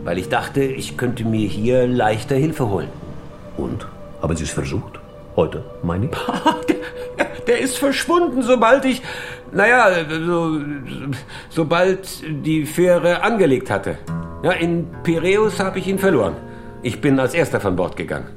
[0.05, 2.89] weil ich dachte, ich könnte mir hier leichter Hilfe holen.
[3.57, 3.87] Und?
[4.23, 5.01] Haben Sie es versucht?
[5.37, 6.11] Heute, meine ich?
[6.69, 9.03] der, der ist verschwunden, sobald ich,
[9.53, 9.89] naja,
[10.27, 10.61] so,
[11.49, 13.99] sobald die Fähre angelegt hatte.
[14.43, 16.37] Ja, in Piräus habe ich ihn verloren.
[16.83, 18.29] Ich bin als erster von Bord gegangen.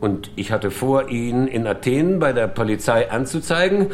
[0.00, 3.88] Und ich hatte vor, ihn in Athen bei der Polizei anzuzeigen.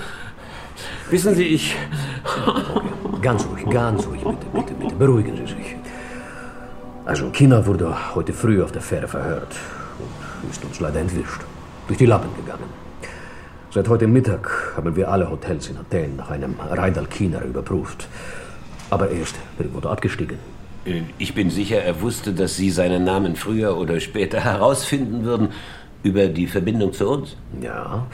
[1.11, 1.75] Wissen Sie, ich.
[3.23, 4.95] Ganz ruhig, ganz ruhig, bitte, bitte, bitte.
[4.95, 5.77] Beruhigen Sie sich.
[7.05, 9.57] Also, Kina wurde heute früh auf der Fähre verhört
[10.51, 11.41] ist uns leider entwischt.
[11.87, 12.69] Durch die Lappen gegangen.
[13.73, 18.09] Seit heute Mittag haben wir alle Hotels in Athen nach einem Reidal Kina überprüft.
[18.91, 20.39] Aber er ist irgendwo abgestiegen.
[20.87, 25.49] Äh, ich bin sicher, er wusste, dass Sie seinen Namen früher oder später herausfinden würden
[26.03, 27.37] über die Verbindung zu uns.
[27.61, 28.07] Ja,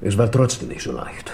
[0.00, 1.32] es war trotzdem nicht so leicht.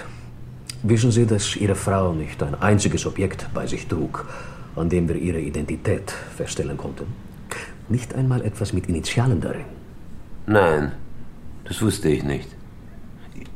[0.83, 4.27] Wissen Sie, dass Ihre Frau nicht ein einziges Objekt bei sich trug,
[4.77, 7.07] an dem wir ihre Identität feststellen konnten?
[7.89, 9.80] Nicht einmal etwas mit Initialen darin?
[10.47, 10.93] Nein,
[11.65, 12.49] das wusste ich nicht.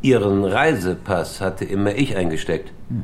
[0.03, 2.73] Ihren Reisepass hatte immer ich eingesteckt.
[2.89, 3.03] Hm.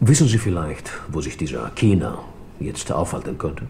[0.00, 2.18] Wissen Sie vielleicht, wo sich dieser China
[2.58, 3.66] jetzt aufhalten könnte?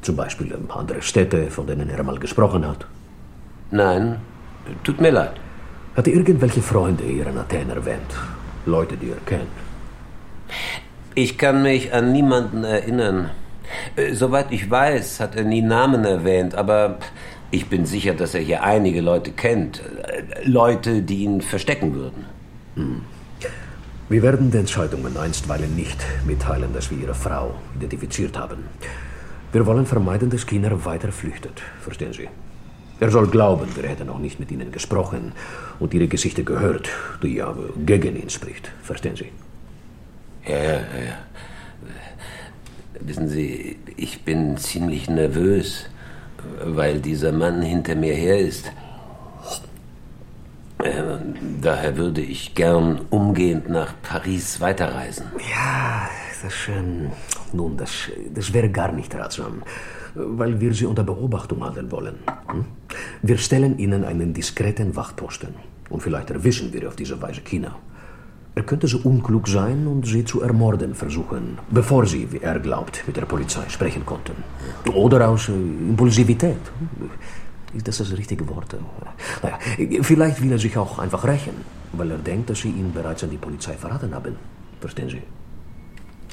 [0.00, 2.86] Zum Beispiel andere Städte, von denen er mal gesprochen hat?
[3.72, 4.20] Nein,
[4.84, 5.32] tut mir leid.
[5.96, 8.12] Hat er irgendwelche Freunde hier in Athen erwähnt?
[8.64, 9.56] Leute, die er kennt?
[11.14, 13.30] Ich kann mich an niemanden erinnern.
[13.96, 16.98] Äh, soweit ich weiß, hat er nie Namen erwähnt, aber
[17.50, 19.80] ich bin sicher, dass er hier einige Leute kennt.
[19.80, 22.26] Äh, Leute, die ihn verstecken würden.
[22.74, 23.02] Hm.
[24.08, 28.58] Wir werden den Zeitungen einstweilen nicht mitteilen, dass wir Ihre Frau identifiziert haben.
[29.52, 31.62] Wir wollen vermeiden, dass Kinder weiter flüchtet.
[31.80, 32.28] Verstehen Sie?
[32.98, 35.32] Er soll glauben, wir hätten noch nicht mit Ihnen gesprochen
[35.78, 36.88] und Ihre Geschichte gehört,
[37.22, 37.54] die ja
[37.84, 38.70] gegen ihn spricht.
[38.82, 39.30] Verstehen Sie?
[40.46, 41.18] Ja, ja, ja.
[43.00, 45.86] Wissen Sie, ich bin ziemlich nervös,
[46.64, 48.70] weil dieser Mann hinter mir her ist.
[50.82, 51.02] Äh,
[51.60, 55.26] daher würde ich gern umgehend nach Paris weiterreisen.
[55.38, 56.08] Ja,
[56.42, 57.10] das, ähm,
[57.52, 57.90] nun, das,
[58.34, 59.62] das wäre gar nicht ratsam,
[60.14, 62.16] weil wir Sie unter Beobachtung halten wollen.
[62.48, 62.64] Hm?
[63.22, 65.54] Wir stellen Ihnen einen diskreten Wachposten
[65.88, 67.76] und vielleicht erwischen wir auf diese Weise China.
[68.56, 73.04] Er könnte so unklug sein und Sie zu ermorden versuchen, bevor Sie, wie er glaubt,
[73.06, 74.32] mit der Polizei sprechen konnten.
[74.94, 76.56] Oder aus äh, Impulsivität.
[77.74, 78.74] Ist das das richtige Wort?
[79.42, 79.58] Naja,
[80.00, 81.56] vielleicht will er sich auch einfach rächen,
[81.92, 84.36] weil er denkt, dass Sie ihn bereits an die Polizei verraten haben.
[84.80, 85.22] Verstehen Sie?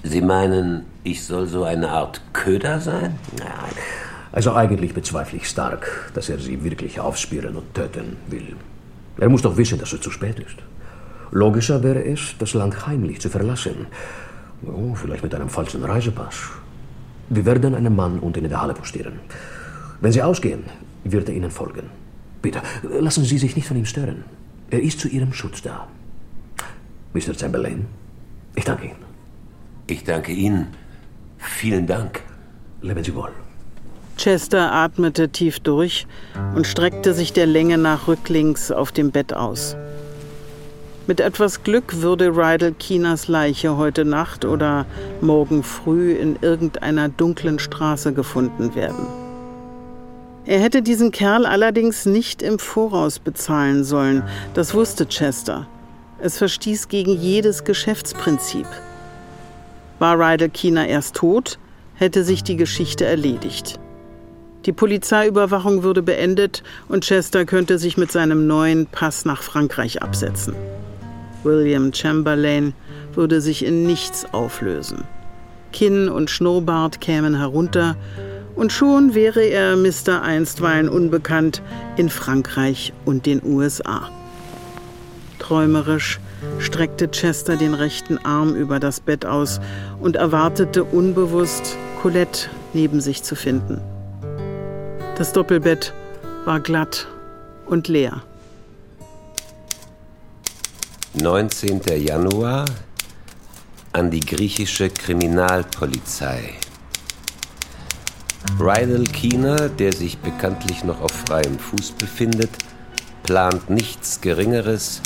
[0.03, 3.19] Sie meinen, ich soll so eine Art Köder sein?
[3.37, 3.75] Nein.
[4.31, 8.55] Also eigentlich bezweifle ich stark, dass er Sie wirklich aufspüren und töten will.
[9.17, 10.55] Er muss doch wissen, dass es zu spät ist.
[11.35, 13.87] Logischer wäre es, das Land heimlich zu verlassen.
[14.67, 16.51] Oh, vielleicht mit einem falschen Reisepass.
[17.29, 19.13] Wir werden einen Mann unten in der Halle postieren.
[19.99, 20.63] Wenn Sie ausgehen,
[21.03, 21.89] wird er Ihnen folgen.
[22.43, 24.25] Bitte, lassen Sie sich nicht von ihm stören.
[24.69, 25.87] Er ist zu Ihrem Schutz da.
[27.13, 27.33] Mr.
[27.33, 27.87] Chamberlain,
[28.55, 29.03] ich danke Ihnen.
[29.87, 30.67] Ich danke Ihnen.
[31.39, 32.21] Vielen Dank.
[32.83, 33.31] Leben Sie wohl.
[34.17, 36.05] Chester atmete tief durch
[36.53, 39.75] und streckte sich der Länge nach rücklings auf dem Bett aus.
[41.05, 44.85] Mit etwas Glück würde Rydal Kinas Leiche heute Nacht oder
[45.19, 49.05] morgen früh in irgendeiner dunklen Straße gefunden werden.
[50.45, 55.67] Er hätte diesen Kerl allerdings nicht im Voraus bezahlen sollen, das wusste Chester.
[56.19, 58.67] Es verstieß gegen jedes Geschäftsprinzip.
[59.99, 61.59] War Rydal Kina erst tot,
[61.95, 63.77] hätte sich die Geschichte erledigt.
[64.65, 70.55] Die Polizeiüberwachung würde beendet und Chester könnte sich mit seinem neuen Pass nach Frankreich absetzen.
[71.43, 72.73] William Chamberlain
[73.13, 75.03] würde sich in nichts auflösen.
[75.71, 77.95] Kinn und Schnurrbart kämen herunter
[78.55, 80.21] und schon wäre er Mr.
[80.21, 81.61] einstweilen unbekannt
[81.97, 84.09] in Frankreich und den USA.
[85.39, 86.19] Träumerisch
[86.59, 89.59] streckte Chester den rechten Arm über das Bett aus
[89.99, 93.81] und erwartete unbewusst, Colette neben sich zu finden.
[95.17, 95.93] Das Doppelbett
[96.45, 97.07] war glatt
[97.65, 98.23] und leer.
[101.15, 101.81] 19.
[101.99, 102.65] Januar
[103.91, 106.55] an die griechische Kriminalpolizei.
[108.59, 112.49] Rydell Keener, der sich bekanntlich noch auf freiem Fuß befindet,
[113.21, 115.01] plant nichts Geringeres,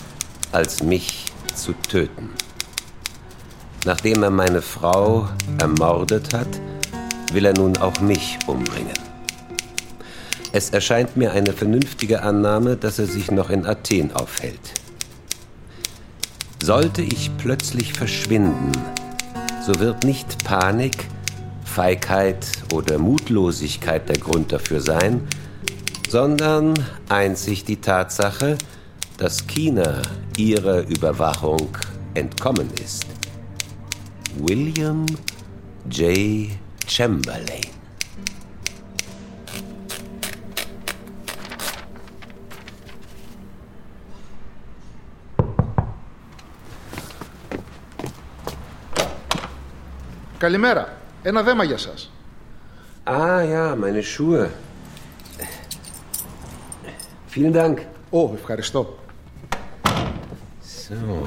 [0.53, 2.29] als mich zu töten.
[3.83, 5.27] Nachdem er meine Frau
[5.59, 6.47] ermordet hat,
[7.33, 8.97] will er nun auch mich umbringen.
[10.53, 14.86] Es erscheint mir eine vernünftige Annahme, dass er sich noch in Athen aufhält.
[16.63, 18.71] Sollte ich plötzlich verschwinden,
[19.65, 21.07] so wird nicht Panik,
[21.63, 25.27] Feigheit oder Mutlosigkeit der Grund dafür sein,
[26.09, 26.73] sondern
[27.09, 28.57] einzig die Tatsache,
[29.17, 30.01] dass China
[30.37, 31.69] ihrer Überwachung
[32.13, 33.05] entkommen ist.
[34.39, 35.05] William
[35.89, 36.49] J.
[36.87, 37.76] Chamberlain.
[50.38, 50.96] Καλημέρα.
[51.22, 52.10] Ένα δέμα για σας.
[53.04, 54.46] Ah ja, meine Schuhe.
[57.34, 57.76] Vielen Dank.
[58.10, 58.98] Ω, ευχαριστώ.
[60.88, 61.26] So.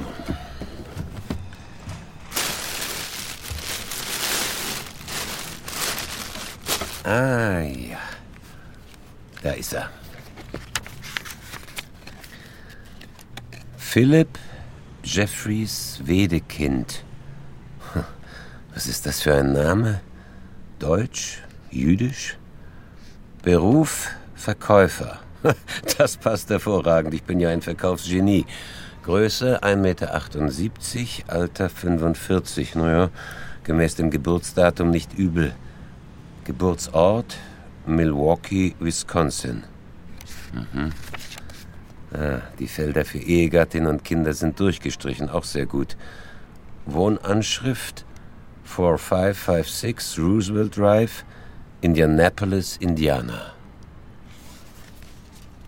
[7.04, 8.04] Ah ja.
[9.44, 9.90] Da ist er.
[13.78, 14.38] Philipp
[15.04, 16.90] Jeffries Wedekind.
[18.81, 20.01] Was ist das für ein Name?
[20.79, 21.43] Deutsch?
[21.71, 22.39] Jüdisch?
[23.43, 24.09] Beruf?
[24.35, 25.19] Verkäufer.
[25.99, 27.13] Das passt hervorragend.
[27.13, 28.47] Ich bin ja ein Verkaufsgenie.
[29.05, 32.75] Größe 1,78 Meter, Alter 45.
[32.77, 33.11] Naja,
[33.65, 35.55] gemäß dem Geburtsdatum nicht übel.
[36.45, 37.37] Geburtsort
[37.85, 39.65] Milwaukee, Wisconsin.
[40.55, 40.93] Mhm.
[42.15, 45.99] Ah, die Felder für Ehegattin und Kinder sind durchgestrichen, auch sehr gut.
[46.87, 48.07] Wohnanschrift
[48.71, 51.25] 4556 Roosevelt Drive,
[51.81, 53.53] Indianapolis, Indiana.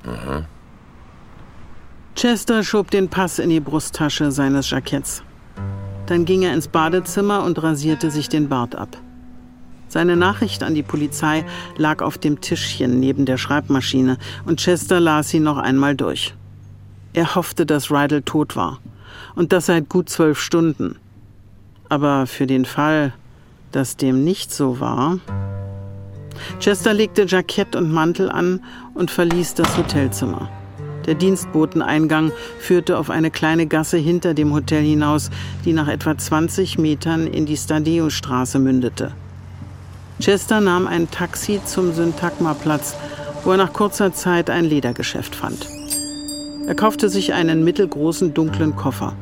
[0.06, 0.46] Aha.
[2.14, 5.22] Chester schob den Pass in die Brusttasche seines Jacketts.
[6.06, 8.96] Dann ging er ins Badezimmer und rasierte sich den Bart ab.
[9.88, 11.44] Seine Nachricht an die Polizei
[11.76, 16.34] lag auf dem Tischchen neben der Schreibmaschine und Chester las sie noch einmal durch.
[17.12, 18.80] Er hoffte, dass Rydell tot war.
[19.34, 20.96] Und das seit gut zwölf Stunden.
[21.92, 23.12] Aber für den Fall,
[23.70, 25.18] dass dem nicht so war.
[26.58, 30.48] Chester legte Jackett und Mantel an und verließ das Hotelzimmer.
[31.04, 35.28] Der Dienstboteneingang führte auf eine kleine Gasse hinter dem Hotel hinaus,
[35.66, 39.12] die nach etwa 20 Metern in die Stadeo-Straße mündete.
[40.18, 42.96] Chester nahm ein Taxi zum Syntagma-Platz,
[43.44, 45.66] wo er nach kurzer Zeit ein Ledergeschäft fand.
[46.66, 49.14] Er kaufte sich einen mittelgroßen dunklen Koffer.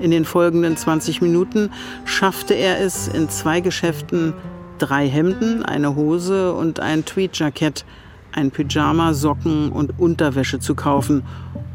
[0.00, 1.70] In den folgenden 20 Minuten
[2.04, 4.32] schaffte er es in zwei Geschäften
[4.78, 7.84] drei Hemden, eine Hose und ein Tweedjackett
[8.32, 11.22] ein Pyjama, Socken und Unterwäsche zu kaufen,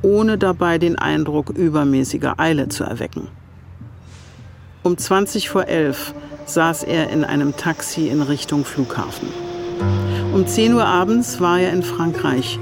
[0.02, 3.28] ohne dabei den Eindruck übermäßiger Eile zu erwecken.
[4.84, 6.14] Um 20 vor 11
[6.46, 9.30] saß er in einem Taxi in Richtung Flughafen.
[10.34, 12.60] Um 10 Uhr abends war er in Frankreich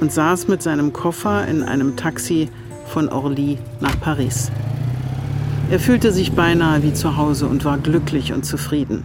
[0.00, 2.48] und saß mit seinem Koffer in einem Taxi
[2.86, 4.50] von Orly nach Paris.
[5.70, 9.04] Er fühlte sich beinahe wie zu Hause und war glücklich und zufrieden.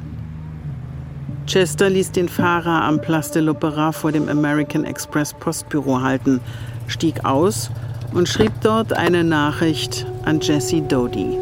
[1.45, 6.39] Chester ließ den Fahrer am Place de l'Opéra vor dem American Express Postbüro halten,
[6.87, 7.69] stieg aus
[8.13, 11.37] und schrieb dort eine Nachricht an Jesse Doty.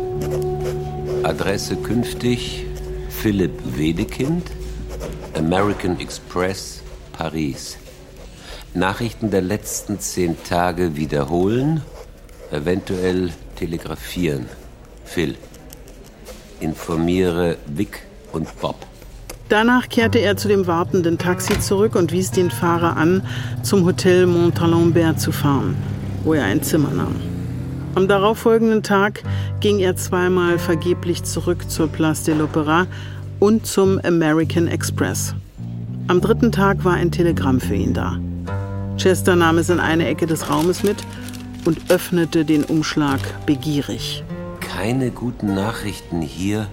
[1.21, 2.65] Adresse künftig
[3.09, 4.49] Philipp Wedekind,
[5.37, 6.81] American Express,
[7.13, 7.77] Paris.
[8.73, 11.81] Nachrichten der letzten zehn Tage wiederholen,
[12.51, 14.47] eventuell telegrafieren.
[15.11, 15.35] Phil.
[16.61, 18.77] Informiere Vic und Bob.
[19.49, 23.21] Danach kehrte er zu dem wartenden Taxi zurück und wies den Fahrer an,
[23.61, 25.75] zum Hotel Montalembert zu fahren,
[26.23, 27.17] wo er ein Zimmer nahm.
[27.95, 29.23] Am darauffolgenden Tag
[29.59, 32.87] ging er zweimal vergeblich zurück zur Place de l'Opéra
[33.41, 35.35] und zum American Express.
[36.07, 38.17] Am dritten Tag war ein Telegramm für ihn da.
[38.95, 40.97] Chester nahm es in eine Ecke des Raumes mit
[41.65, 44.23] und öffnete den Umschlag begierig.
[44.73, 46.67] Keine guten Nachrichten hier.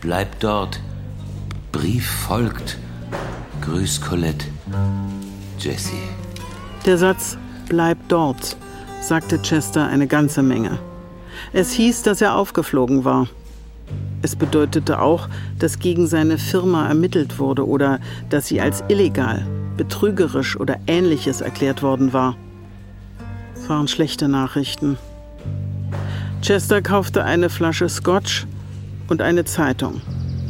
[0.00, 0.80] Bleib dort.
[1.72, 2.76] Brief folgt.
[3.62, 4.46] Grüß Colette.
[5.58, 5.96] Jesse.
[6.84, 7.38] Der Satz
[7.68, 8.56] Bleib dort
[9.00, 10.78] sagte Chester eine ganze Menge.
[11.52, 13.28] Es hieß, dass er aufgeflogen war.
[14.22, 15.28] Es bedeutete auch,
[15.58, 19.46] dass gegen seine Firma ermittelt wurde oder dass sie als illegal,
[19.76, 22.36] betrügerisch oder ähnliches erklärt worden war.
[23.54, 24.98] Es waren schlechte Nachrichten.
[26.42, 28.46] Chester kaufte eine Flasche Scotch
[29.08, 30.00] und eine Zeitung,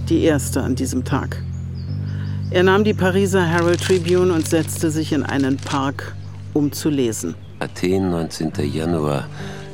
[0.09, 1.43] die erste an diesem Tag.
[2.51, 6.15] Er nahm die Pariser Herald Tribune und setzte sich in einen Park,
[6.55, 7.35] um zu lesen.
[7.59, 8.53] Athen, 19.
[8.73, 9.27] Januar.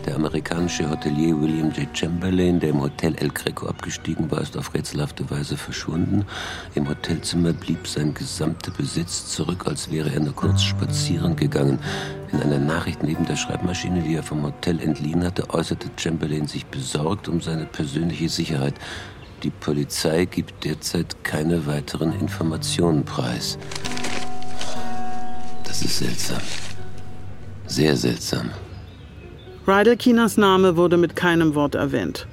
[0.07, 1.89] Der amerikanische Hotelier William J.
[1.97, 6.27] Chamberlain, der im Hotel El Greco abgestiegen war, ist auf rätselhafte Weise verschwunden.
[6.75, 11.79] Im Hotelzimmer blieb sein gesamter Besitz zurück, als wäre er nur kurz spazieren gegangen.
[12.33, 16.67] In einer Nachricht neben der Schreibmaschine, die er vom Hotel entliehen hatte, äußerte Chamberlain sich
[16.67, 18.75] besorgt um seine persönliche Sicherheit.
[19.43, 23.59] Die Polizei gibt derzeit keine weiteren Informationen preis.
[25.65, 26.43] Das ist seltsam.
[27.67, 28.51] Sehr seltsam.
[29.67, 32.27] Rydell Kinas Name wurde mit keinem Wort erwähnt.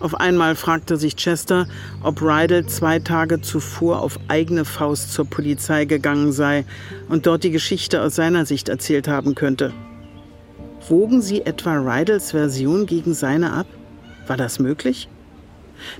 [0.00, 1.66] Auf einmal fragte sich Chester,
[2.02, 6.64] ob Rydell zwei Tage zuvor auf eigene Faust zur Polizei gegangen sei
[7.10, 9.74] und dort die Geschichte aus seiner Sicht erzählt haben könnte.
[10.88, 13.66] Wogen sie etwa Rydells Version gegen seine ab?
[14.26, 15.08] War das möglich?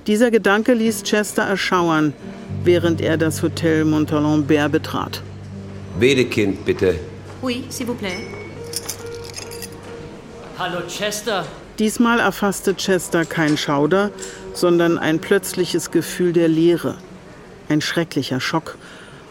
[0.07, 2.13] Dieser Gedanke ließ Chester erschauern,
[2.63, 5.21] während er das Hotel Montalembert betrat.
[5.99, 6.95] Wedekind, bitte.
[7.43, 8.36] Oui, s'il vous plaît.
[10.59, 11.45] Hallo Chester.
[11.77, 14.09] Diesmal erfasste Chester kein Schauder,
[14.53, 16.95] sondern ein plötzliches Gefühl der Leere.
[17.69, 18.75] Ein schrecklicher Schock.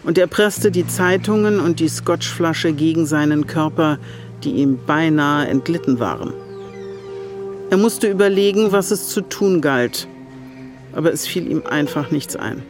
[0.04, 3.98] Und er presste die Zeitungen und die Scotchflasche gegen seinen Körper,
[4.44, 6.32] die ihm beinahe entglitten waren.
[7.70, 10.06] Er musste überlegen, was es zu tun galt.
[10.94, 12.62] Aber es fiel ihm einfach nichts ein.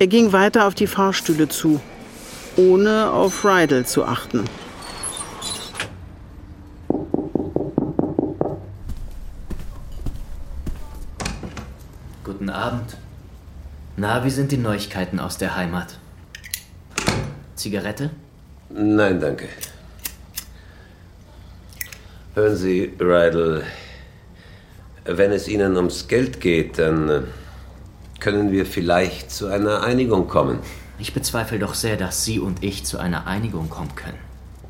[0.00, 1.80] Er ging weiter auf die Fahrstühle zu,
[2.56, 4.42] ohne auf Rydell zu achten.
[12.66, 12.96] Abend.
[13.96, 15.98] Na, wie sind die Neuigkeiten aus der Heimat?
[17.54, 18.10] Zigarette?
[18.70, 19.46] Nein, danke.
[22.34, 23.62] Hören Sie, Rydell,
[25.04, 27.20] wenn es Ihnen ums Geld geht, dann äh,
[28.18, 30.58] können wir vielleicht zu einer Einigung kommen.
[30.98, 34.18] Ich bezweifle doch sehr, dass Sie und ich zu einer Einigung kommen können.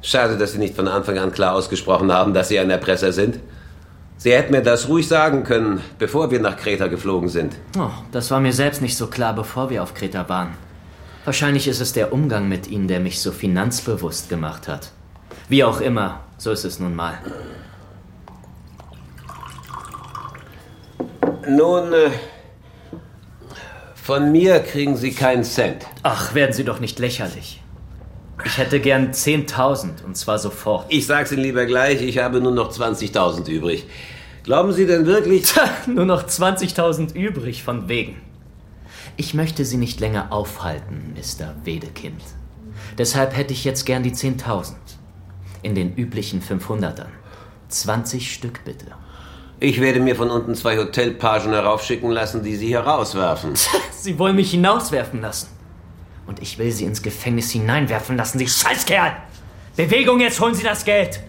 [0.03, 3.40] Schade, dass Sie nicht von Anfang an klar ausgesprochen haben, dass Sie ein Erpresser sind.
[4.18, 7.54] Sie hätten mir das ruhig sagen können, bevor wir nach Kreta geflogen sind.
[7.78, 10.54] Oh, das war mir selbst nicht so klar, bevor wir auf Kreta waren.
[11.24, 14.92] Wahrscheinlich ist es der Umgang mit Ihnen, der mich so finanzbewusst gemacht hat.
[15.48, 17.18] Wie auch immer, so ist es nun mal.
[21.48, 22.10] Nun, äh,
[23.94, 25.86] von mir kriegen Sie keinen Cent.
[26.02, 27.60] Ach, werden Sie doch nicht lächerlich.
[28.45, 30.87] Ich hätte gern 10.000 und zwar sofort.
[30.89, 33.87] Ich sag's Ihnen lieber gleich, ich habe nur noch 20.000 übrig.
[34.45, 35.53] Glauben Sie denn wirklich?
[35.87, 38.20] nur noch 20.000 übrig, von wegen.
[39.16, 41.55] Ich möchte Sie nicht länger aufhalten, Mr.
[41.64, 42.22] Wedekind.
[42.99, 44.74] Deshalb hätte ich jetzt gern die 10.000.
[45.62, 47.09] In den üblichen 500ern.
[47.68, 48.87] 20 Stück bitte.
[49.59, 53.55] Ich werde mir von unten zwei Hotelpagen heraufschicken lassen, die Sie hier rauswerfen.
[53.91, 55.49] Sie wollen mich hinauswerfen lassen.
[56.26, 59.12] Und ich will Sie ins Gefängnis hineinwerfen lassen, Sie Scheißkerl!
[59.76, 61.20] Bewegung, jetzt holen Sie das Geld!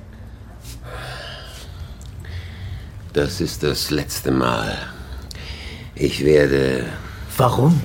[3.14, 4.78] Das ist das letzte Mal.
[5.96, 6.86] Ich werde.
[7.36, 7.82] Warum?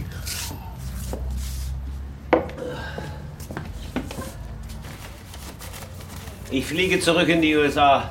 [6.51, 8.11] Ich fliege zurück in die USA.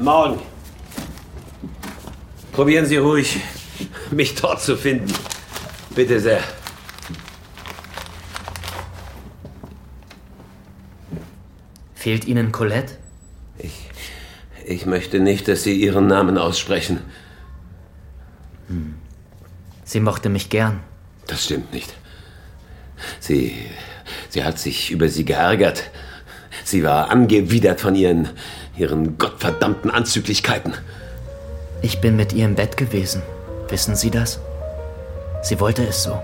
[0.00, 0.40] Morgen.
[2.52, 3.36] Probieren Sie ruhig,
[4.10, 5.12] mich dort zu finden.
[5.94, 6.42] Bitte sehr.
[11.98, 12.94] Fehlt Ihnen Colette?
[13.58, 13.72] Ich,
[14.64, 17.00] ich möchte nicht, dass Sie Ihren Namen aussprechen.
[18.68, 18.94] Hm.
[19.82, 20.78] Sie mochte mich gern.
[21.26, 21.92] Das stimmt nicht.
[23.18, 23.52] Sie,
[24.28, 25.90] sie hat sich über Sie geärgert.
[26.62, 28.28] Sie war angewidert von ihren,
[28.76, 30.74] ihren gottverdammten Anzüglichkeiten.
[31.82, 33.22] Ich bin mit ihr im Bett gewesen.
[33.70, 34.38] Wissen Sie das?
[35.42, 36.16] Sie wollte es so.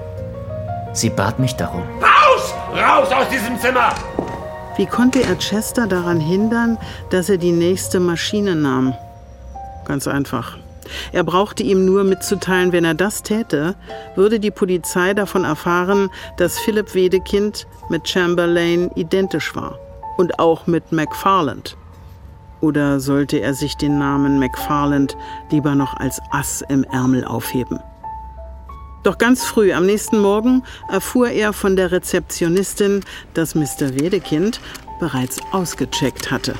[0.92, 1.82] Sie bat mich darum.
[2.00, 2.54] Raus!
[2.72, 3.92] Raus aus diesem Zimmer!
[4.76, 6.78] Wie konnte er Chester daran hindern,
[7.10, 8.94] dass er die nächste Maschine nahm?
[9.86, 10.58] Ganz einfach.
[11.12, 13.76] Er brauchte ihm nur mitzuteilen, wenn er das täte,
[14.16, 19.78] würde die Polizei davon erfahren, dass Philip Wedekind mit Chamberlain identisch war
[20.16, 21.76] und auch mit McFarland.
[22.60, 25.16] Oder sollte er sich den Namen McFarland
[25.50, 27.78] lieber noch als Ass im Ärmel aufheben?
[29.04, 34.00] Doch ganz früh am nächsten Morgen erfuhr er von der Rezeptionistin, dass Mr.
[34.00, 34.60] Wedekind
[34.98, 36.54] bereits ausgecheckt hatte.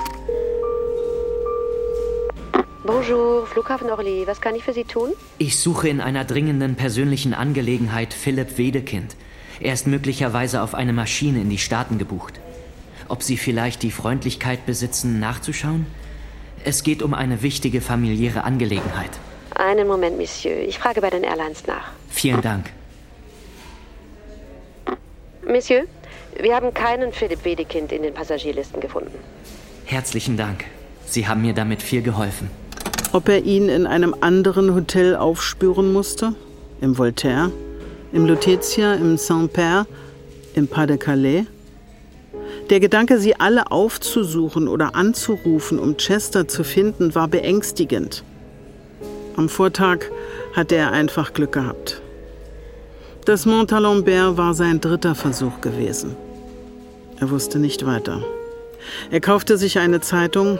[2.85, 4.27] Bonjour, Flughafen Orly.
[4.27, 5.13] Was kann ich für Sie tun?
[5.39, 9.17] Ich suche in einer dringenden persönlichen Angelegenheit Philipp Wedekind.
[9.61, 12.41] Er ist möglicherweise auf eine Maschine in die Staaten gebucht.
[13.09, 15.87] Ob Sie vielleicht die Freundlichkeit besitzen, nachzuschauen?
[16.63, 19.11] Es geht um eine wichtige familiäre Angelegenheit.
[19.55, 20.59] Einen Moment, Monsieur.
[20.59, 21.93] Ich frage bei den Airlines nach.
[22.15, 22.71] Vielen Dank.
[25.47, 25.83] Monsieur,
[26.41, 29.19] wir haben keinen Philipp Wedekind in den Passagierlisten gefunden.
[29.85, 30.65] Herzlichen Dank.
[31.07, 32.49] Sie haben mir damit viel geholfen.
[33.13, 36.35] Ob er ihn in einem anderen Hotel aufspüren musste?
[36.81, 37.51] Im Voltaire?
[38.13, 38.95] Im Lutetia?
[38.95, 39.87] Im Saint-Père?
[40.55, 41.47] Im Pas-de-Calais?
[42.71, 48.25] Der Gedanke, sie alle aufzusuchen oder anzurufen, um Chester zu finden, war beängstigend.
[49.37, 50.07] Am Vortag
[50.55, 52.01] hatte er einfach Glück gehabt.
[53.25, 56.15] Das Montalembert war sein dritter Versuch gewesen.
[57.21, 58.23] Er wusste nicht weiter.
[59.11, 60.59] Er kaufte sich eine Zeitung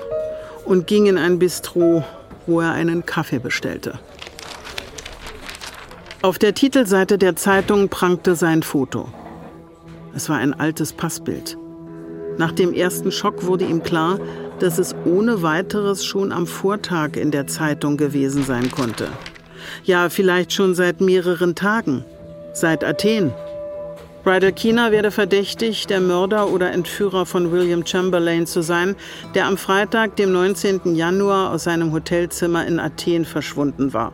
[0.65, 2.05] und ging in ein Bistro,
[2.47, 3.99] wo er einen Kaffee bestellte.
[6.23, 9.11] Auf der Titelseite der Zeitung prangte sein Foto.
[10.15, 11.59] Es war ein altes Passbild.
[12.39, 14.19] Nach dem ersten Schock wurde ihm klar,
[14.59, 19.09] dass es ohne weiteres schon am Vortag in der Zeitung gewesen sein konnte.
[19.85, 22.07] Ja, vielleicht schon seit mehreren Tagen,
[22.55, 23.33] seit Athen.
[24.25, 28.97] Bridal Kina werde verdächtig, der Mörder oder Entführer von William Chamberlain zu sein,
[29.35, 30.95] der am Freitag, dem 19.
[30.95, 34.13] Januar, aus seinem Hotelzimmer in Athen verschwunden war.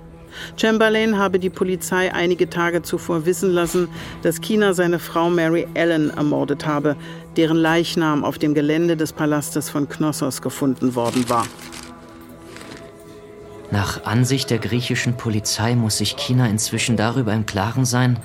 [0.57, 3.89] Chamberlain habe die Polizei einige Tage zuvor wissen lassen,
[4.23, 6.97] dass Kina seine Frau Mary Ellen ermordet habe,
[7.37, 11.47] deren Leichnam auf dem Gelände des Palastes von Knossos gefunden worden war.
[13.71, 18.19] Nach Ansicht der griechischen Polizei muss sich China inzwischen darüber im Klaren sein,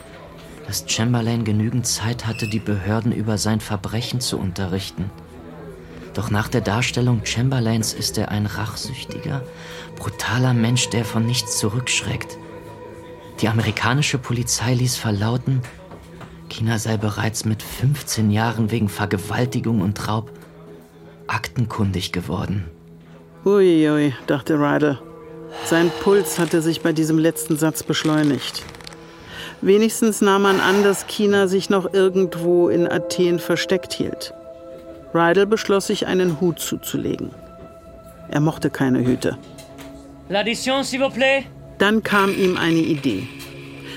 [0.65, 5.11] dass Chamberlain genügend Zeit hatte, die Behörden über sein Verbrechen zu unterrichten.
[6.15, 9.43] Doch nach der Darstellung Chamberlains ist er ein rachsüchtiger,
[9.95, 12.37] brutaler Mensch, der von nichts zurückschreckt.
[13.41, 15.61] Die amerikanische Polizei ließ verlauten,
[16.49, 20.31] China sei bereits mit 15 Jahren wegen Vergewaltigung und Raub
[21.27, 22.65] aktenkundig geworden.
[23.45, 25.01] Uiui, dachte Ryder.
[25.63, 28.63] Sein Puls hatte sich bei diesem letzten Satz beschleunigt.
[29.61, 34.33] Wenigstens nahm man an, dass China sich noch irgendwo in Athen versteckt hielt.
[35.13, 37.31] Rydell beschloss sich einen Hut zuzulegen.
[38.29, 39.37] Er mochte keine Hüte.
[40.29, 41.45] L'addition, s'il vous plaît.
[41.77, 43.27] Dann kam ihm eine Idee.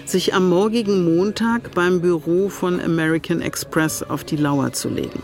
[0.05, 5.23] Sich am morgigen Montag beim Büro von American Express auf die Lauer zu legen.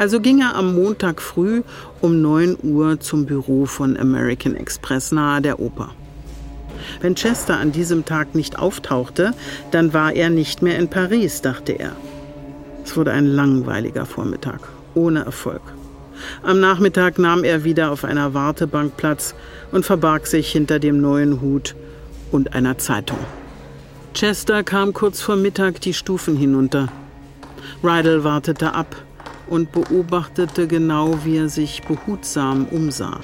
[0.00, 1.62] Also ging er am Montag früh
[2.00, 5.90] um 9 Uhr zum Büro von American Express nahe der Oper.
[7.02, 9.34] Wenn Chester an diesem Tag nicht auftauchte,
[9.72, 11.92] dann war er nicht mehr in Paris, dachte er.
[12.82, 14.60] Es wurde ein langweiliger Vormittag,
[14.94, 15.60] ohne Erfolg.
[16.42, 19.34] Am Nachmittag nahm er wieder auf einer Wartebank Platz
[19.70, 21.76] und verbarg sich hinter dem neuen Hut
[22.32, 23.18] und einer Zeitung.
[24.14, 26.88] Chester kam kurz vor Mittag die Stufen hinunter.
[27.84, 28.96] Rydell wartete ab
[29.50, 33.20] und beobachtete genau, wie er sich behutsam umsah.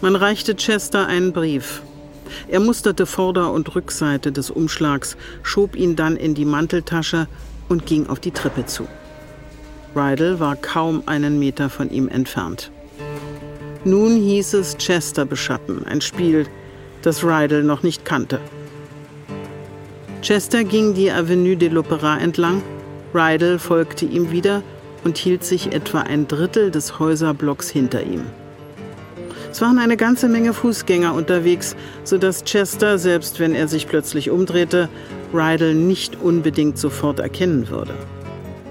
[0.00, 1.82] Man reichte Chester einen Brief.
[2.46, 7.26] Er musterte Vorder- und Rückseite des Umschlags, schob ihn dann in die Manteltasche
[7.68, 8.86] und ging auf die Treppe zu.
[9.94, 12.70] Rydell war kaum einen Meter von ihm entfernt.
[13.84, 16.46] Nun hieß es Chester beschatten, ein Spiel,
[17.02, 18.40] das Rydell noch nicht kannte.
[20.22, 22.62] Chester ging die Avenue de l'Opéra entlang,
[23.14, 24.62] Rydell folgte ihm wieder
[25.04, 28.22] und hielt sich etwa ein Drittel des Häuserblocks hinter ihm.
[29.50, 31.74] Es waren eine ganze Menge Fußgänger unterwegs,
[32.04, 34.88] sodass Chester, selbst wenn er sich plötzlich umdrehte,
[35.32, 37.94] Rydell nicht unbedingt sofort erkennen würde.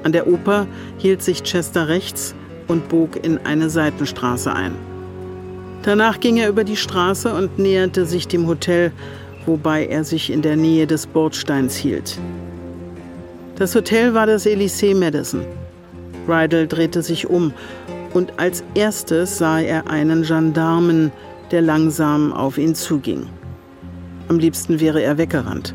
[0.04, 0.68] An der Oper
[0.98, 2.36] hielt sich Chester rechts
[2.68, 4.74] und bog in eine Seitenstraße ein.
[5.84, 8.92] Danach ging er über die Straße und näherte sich dem Hotel,
[9.46, 12.18] wobei er sich in der Nähe des Bordsteins hielt.
[13.56, 15.42] Das Hotel war das Elysée Madison.
[16.28, 17.54] Rydell drehte sich um
[18.14, 21.12] und als erstes sah er einen Gendarmen,
[21.52, 23.28] der langsam auf ihn zuging.
[24.28, 25.74] Am liebsten wäre er weggerannt.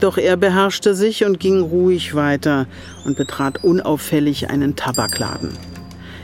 [0.00, 2.66] Doch er beherrschte sich und ging ruhig weiter
[3.04, 5.50] und betrat unauffällig einen Tabakladen.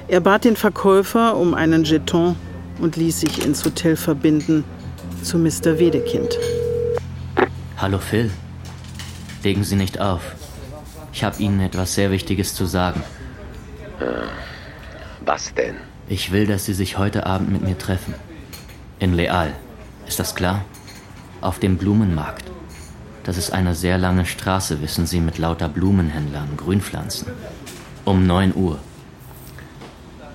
[0.08, 2.36] Er bat den Verkäufer um einen Jeton
[2.80, 4.64] und ließ sich ins Hotel verbinden,
[5.22, 5.78] zu Mr.
[5.78, 6.38] Wedekind.
[7.76, 8.30] Hallo Phil.
[9.42, 10.22] Legen Sie nicht auf.
[11.12, 13.02] Ich habe Ihnen etwas sehr Wichtiges zu sagen.
[15.24, 15.76] Was denn?
[16.08, 18.14] Ich will, dass Sie sich heute Abend mit mir treffen.
[18.98, 19.52] In Leal.
[20.06, 20.64] Ist das klar?
[21.40, 22.44] Auf dem Blumenmarkt.
[23.24, 27.26] Das ist eine sehr lange Straße, wissen Sie, mit lauter Blumenhändlern, Grünpflanzen.
[28.04, 28.78] Um 9 Uhr.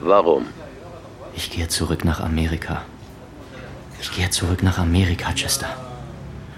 [0.01, 0.45] Warum?
[1.33, 2.81] Ich gehe zurück nach Amerika.
[4.01, 5.69] Ich gehe zurück nach Amerika, Chester.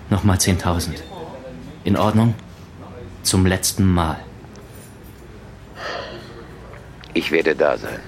[0.09, 0.95] Nochmal 10.000.
[1.83, 2.33] In Ordnung?
[3.21, 4.17] Zum letzten Mal.
[7.13, 7.99] Ich werde da sein.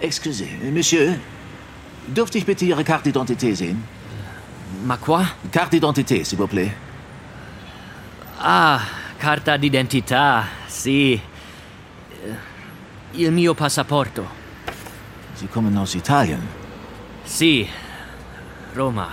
[0.00, 1.16] Excusez, Monsieur,
[2.08, 3.84] dürfte ich bitte Ihre Carte d'identité sehen?
[4.84, 5.24] Ma quoi?
[5.52, 6.72] Carte d'identité, s'il vous plaît.
[8.40, 8.80] Ah,
[9.20, 11.20] carta d'identità, sì.
[13.14, 14.26] Il mio passaporto.
[15.36, 16.40] Sie kommen aus Italien.
[17.24, 17.68] Sì,
[18.74, 19.08] Roma.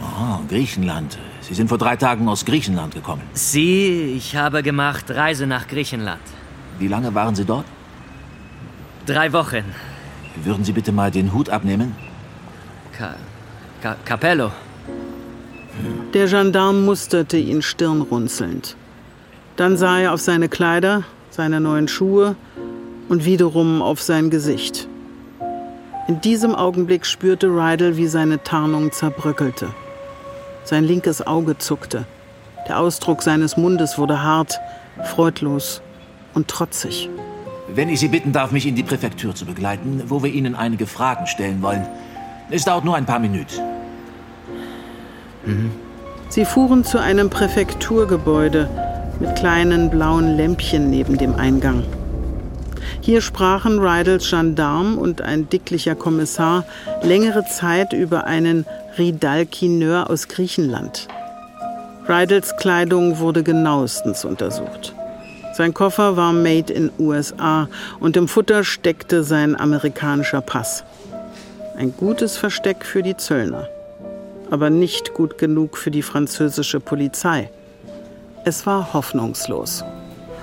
[0.00, 1.18] Oh, Griechenland.
[1.50, 3.22] Sie sind vor drei Tagen aus Griechenland gekommen.
[3.32, 6.20] Sie, ich habe gemacht Reise nach Griechenland.
[6.78, 7.64] Wie lange waren Sie dort?
[9.04, 9.64] Drei Wochen.
[10.44, 11.96] Würden Sie bitte mal den Hut abnehmen?
[12.96, 13.16] Ka
[13.82, 14.52] Ka Capello.
[16.14, 18.76] Der Gendarm musterte ihn stirnrunzelnd.
[19.56, 22.36] Dann sah er auf seine Kleider, seine neuen Schuhe
[23.08, 24.86] und wiederum auf sein Gesicht.
[26.06, 29.74] In diesem Augenblick spürte Rydell, wie seine Tarnung zerbröckelte.
[30.64, 32.06] Sein linkes Auge zuckte.
[32.68, 34.60] Der Ausdruck seines Mundes wurde hart,
[35.04, 35.82] freudlos
[36.34, 37.08] und trotzig.
[37.68, 40.86] Wenn ich Sie bitten darf, mich in die Präfektur zu begleiten, wo wir Ihnen einige
[40.86, 41.86] Fragen stellen wollen.
[42.50, 43.54] Es dauert nur ein paar Minuten.
[45.46, 45.70] Mhm.
[46.28, 48.68] Sie fuhren zu einem Präfekturgebäude
[49.20, 51.84] mit kleinen blauen Lämpchen neben dem Eingang.
[53.00, 56.64] Hier sprachen Rydels Gendarm und ein dicklicher Kommissar
[57.02, 58.66] längere Zeit über einen
[59.00, 61.08] Ridalkineur aus Griechenland.
[62.06, 64.94] Rydels Kleidung wurde genauestens untersucht.
[65.54, 67.66] Sein Koffer war made in USA
[67.98, 70.84] und im Futter steckte sein amerikanischer Pass.
[71.78, 73.70] Ein gutes Versteck für die Zöllner,
[74.50, 77.50] aber nicht gut genug für die französische Polizei.
[78.44, 79.82] Es war hoffnungslos.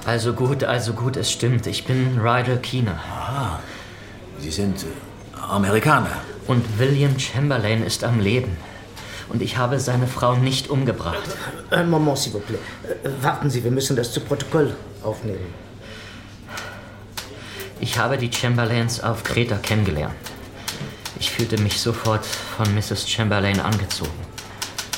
[0.08, 1.68] Also gut, also gut, es stimmt.
[1.68, 2.99] Ich bin Rydell Keener.
[3.08, 3.60] Ah,
[4.39, 4.86] Sie sind äh,
[5.47, 6.18] Amerikaner.
[6.47, 8.55] Und William Chamberlain ist am Leben.
[9.29, 11.29] Und ich habe seine Frau nicht umgebracht.
[11.69, 12.59] Ein äh, Moment, s'il vous plaît.
[13.03, 14.73] Äh, warten Sie, wir müssen das zu Protokoll
[15.03, 15.53] aufnehmen.
[17.81, 20.15] Ich habe die Chamberlains auf Kreta kennengelernt.
[21.19, 23.09] Ich fühlte mich sofort von Mrs.
[23.09, 24.11] Chamberlain angezogen.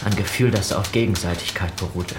[0.05, 2.15] Ein Gefühl, das auf Gegenseitigkeit beruhte.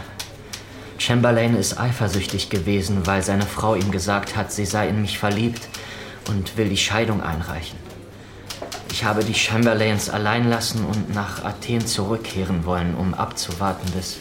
[0.98, 5.68] Chamberlain ist eifersüchtig gewesen, weil seine Frau ihm gesagt hat, sie sei in mich verliebt
[6.28, 7.89] und will die Scheidung einreichen.
[9.00, 14.18] Ich habe die Chamberlains allein lassen und nach Athen zurückkehren wollen, um abzuwarten, bis,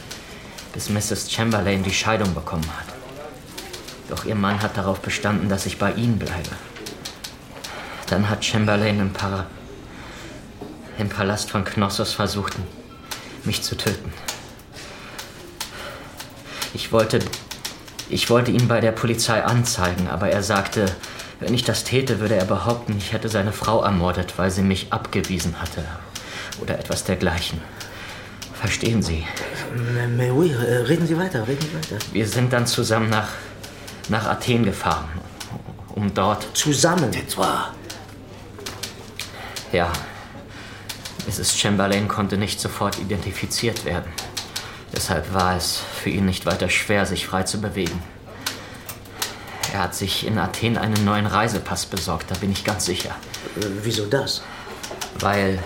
[0.71, 1.29] bis Mrs.
[1.29, 2.85] Chamberlain die Scheidung bekommen hat.
[4.07, 6.51] Doch ihr Mann hat darauf bestanden, dass ich bei ihnen bleibe.
[8.07, 9.47] Dann hat Chamberlain im, Para
[10.97, 12.53] im Palast von Knossos versucht,
[13.43, 14.13] mich zu töten.
[16.73, 17.19] Ich wollte,
[18.07, 20.85] ich wollte ihn bei der Polizei anzeigen, aber er sagte,
[21.39, 24.91] wenn ich das täte, würde er behaupten, ich hätte seine Frau ermordet, weil sie mich
[24.91, 25.83] abgewiesen hatte.
[26.61, 27.61] Oder etwas dergleichen.
[28.53, 29.25] Verstehen Sie?
[30.17, 32.03] Mais oui, reden Sie weiter, reden Sie weiter.
[32.11, 33.29] Wir sind dann zusammen nach,
[34.09, 35.07] nach Athen gefahren,
[35.95, 36.45] um dort...
[36.57, 37.09] Zusammen?
[39.71, 39.89] Ja.
[41.25, 41.57] Mrs.
[41.57, 44.11] Chamberlain konnte nicht sofort identifiziert werden.
[44.93, 48.03] Deshalb war es für ihn nicht weiter schwer, sich frei zu bewegen.
[49.73, 53.15] Er hat sich in Athen einen neuen Reisepass besorgt, da bin ich ganz sicher.
[53.59, 54.41] Äh, wieso das?
[55.19, 55.59] Weil.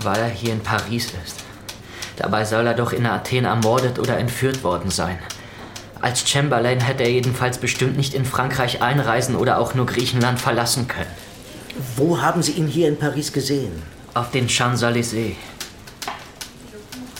[0.00, 1.44] weil er hier in Paris ist.
[2.16, 5.18] Dabei soll er doch in Athen ermordet oder entführt worden sein.
[6.00, 10.88] Als Chamberlain hätte er jedenfalls bestimmt nicht in Frankreich einreisen oder auch nur Griechenland verlassen
[10.88, 11.10] können.
[11.96, 13.82] Wo haben Sie ihn hier in Paris gesehen?
[14.14, 15.36] Auf den Champs-Élysées.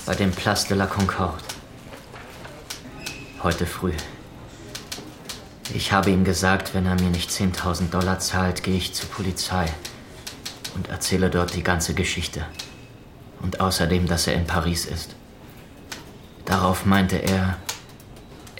[0.04, 1.42] Bei dem Place de la Concorde.
[3.42, 3.92] Heute früh.
[5.74, 9.64] Ich habe ihm gesagt, wenn er mir nicht 10.000 Dollar zahlt, gehe ich zur Polizei
[10.74, 12.44] und erzähle dort die ganze Geschichte.
[13.40, 15.16] Und außerdem, dass er in Paris ist.
[16.44, 17.56] Darauf meinte er,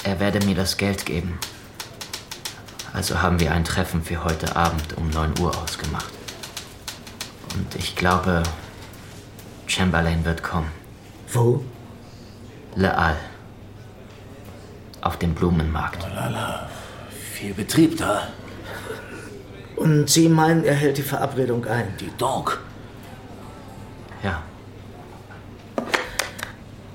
[0.05, 1.39] er werde mir das Geld geben.
[2.95, 6.13] Also haben wir ein Treffen für heute Abend um 9 Uhr ausgemacht.
[7.55, 8.43] Und ich glaube,
[9.67, 10.71] Chamberlain wird kommen.
[11.31, 11.63] Wo?
[12.75, 13.17] Leal.
[15.03, 16.07] Auf dem Blumenmarkt.
[16.11, 16.71] Oh, lala.
[17.43, 18.29] Viel Betrieb da.
[19.75, 21.89] Und Sie meinen, er hält die Verabredung ein?
[21.99, 22.61] Die donc.
[24.23, 24.43] Ja.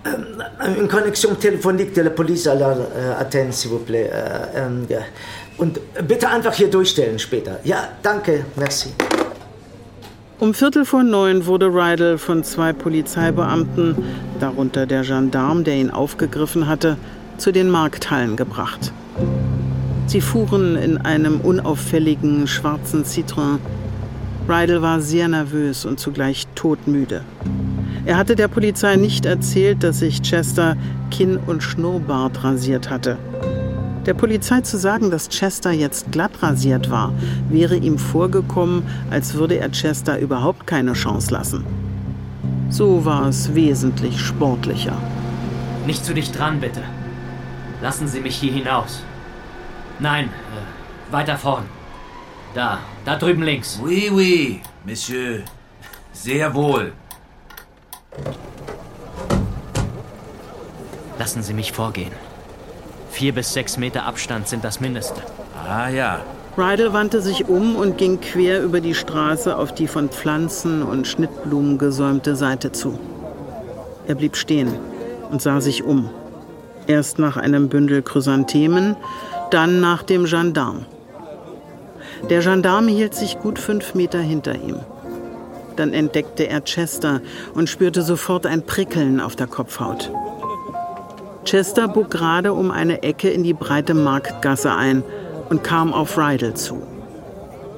[0.06, 4.10] Euh, Une connexion téléphonique de la police à la äh, Athènes, s'il vous plaît.
[4.10, 4.88] Äh, ähm.
[5.58, 7.60] Und bitte einfach hier durchstellen später.
[7.66, 8.94] Ja, danke, merci.
[10.40, 13.98] Um Viertel vor neun wurde Rydell von zwei Polizeibeamten,
[14.40, 16.96] darunter der Gendarm, der ihn aufgegriffen hatte,
[17.38, 18.94] zu den Markthallen gebracht.
[20.08, 23.60] Sie fuhren in einem unauffälligen schwarzen Citroën.
[24.48, 27.24] Rydell war sehr nervös und zugleich todmüde.
[28.06, 30.78] Er hatte der Polizei nicht erzählt, dass sich Chester
[31.12, 33.18] Kinn und Schnurrbart rasiert hatte.
[34.06, 37.12] Der Polizei zu sagen, dass Chester jetzt glatt rasiert war,
[37.50, 41.66] wäre ihm vorgekommen, als würde er Chester überhaupt keine Chance lassen.
[42.70, 44.98] So war es wesentlich sportlicher.
[45.86, 46.82] Nicht zu dicht dran, bitte.
[47.82, 49.04] Lassen Sie mich hier hinaus.
[50.00, 51.66] Nein, äh, weiter vorn.
[52.54, 53.80] Da, da drüben links.
[53.84, 55.44] Oui, oui, Monsieur.
[56.14, 56.94] Sehr wohl.
[61.20, 62.12] Lassen Sie mich vorgehen.
[63.12, 65.22] Vier bis sechs Meter Abstand sind das Mindeste.
[65.68, 66.20] Ah ja.
[66.58, 71.08] Rydell wandte sich um und ging quer über die Straße auf die von Pflanzen und
[71.08, 73.00] Schnittblumen gesäumte Seite zu.
[74.08, 74.74] Er blieb stehen
[75.30, 76.10] und sah sich um.
[76.88, 78.96] Erst nach einem Bündel Chrysanthemen,
[79.52, 80.86] dann nach dem Gendarm.
[82.30, 84.80] Der Gendarm hielt sich gut fünf Meter hinter ihm.
[85.76, 87.22] Dann entdeckte er Chester
[87.54, 90.12] und spürte sofort ein Prickeln auf der Kopfhaut.
[91.46, 95.04] Chester bog gerade um eine Ecke in die breite Marktgasse ein
[95.50, 96.82] und kam auf Rydell zu.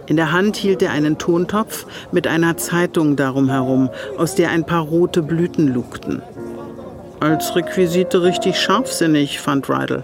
[0.08, 4.66] In der Hand hielt er einen Tontopf mit einer Zeitung darum herum, aus der ein
[4.66, 6.24] paar rote Blüten lugten.
[7.20, 10.04] Als Requisite richtig scharfsinnig, fand Rydell.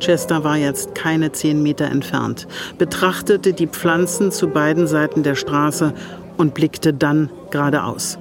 [0.00, 2.48] Chester war jetzt keine zehn Meter entfernt,
[2.78, 5.92] betrachtete die Pflanzen zu beiden Seiten der Straße
[6.36, 8.18] und blickte dann geradeaus.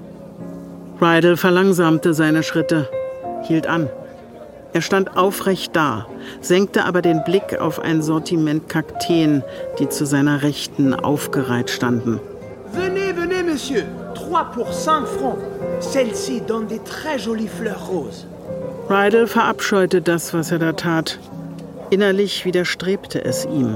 [1.01, 2.89] Rydell verlangsamte seine Schritte,
[3.47, 3.89] hielt an.
[4.73, 6.05] Er stand aufrecht da,
[6.41, 9.43] senkte aber den Blick auf ein Sortiment Kakteen,
[9.79, 12.19] die zu seiner Rechten aufgereiht standen.
[12.73, 13.83] Venez, venez, monsieur.
[14.13, 15.39] Trois pour cinq francs.
[15.79, 18.27] Celle-ci donne des très jolies fleurs roses.
[18.89, 21.17] Rydell verabscheute das, was er da tat.
[21.89, 23.75] Innerlich widerstrebte es ihm.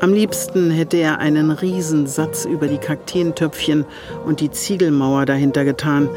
[0.00, 3.84] Am liebsten hätte er einen Riesensatz über die Kakteentöpfchen
[4.26, 6.08] und die Ziegelmauer dahinter getan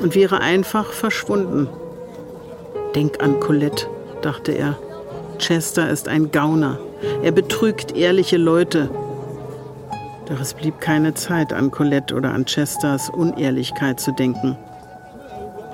[0.00, 1.68] und wäre einfach verschwunden.
[2.94, 3.86] Denk an Colette,
[4.22, 4.78] dachte er.
[5.38, 6.78] Chester ist ein Gauner.
[7.22, 8.88] Er betrügt ehrliche Leute.
[10.28, 14.56] Doch es blieb keine Zeit, an Colette oder an Chesters Unehrlichkeit zu denken.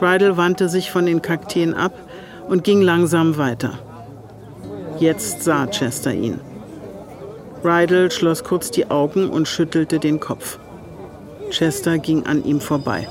[0.00, 1.92] Rydell wandte sich von den Kakteen ab
[2.48, 3.78] und ging langsam weiter.
[5.02, 6.38] Jetzt sah Chester ihn.
[7.64, 10.60] Rydell schloss kurz die Augen und schüttelte den Kopf.
[11.50, 13.08] Chester ging an ihm vorbei.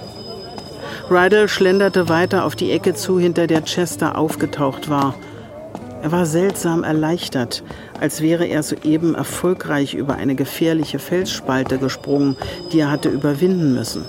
[1.10, 5.16] Rydell schlenderte weiter auf die Ecke zu, hinter der Chester aufgetaucht war.
[6.02, 7.62] Er war seltsam erleichtert,
[8.00, 12.38] als wäre er soeben erfolgreich über eine gefährliche Felsspalte gesprungen,
[12.72, 14.06] die er hatte überwinden müssen.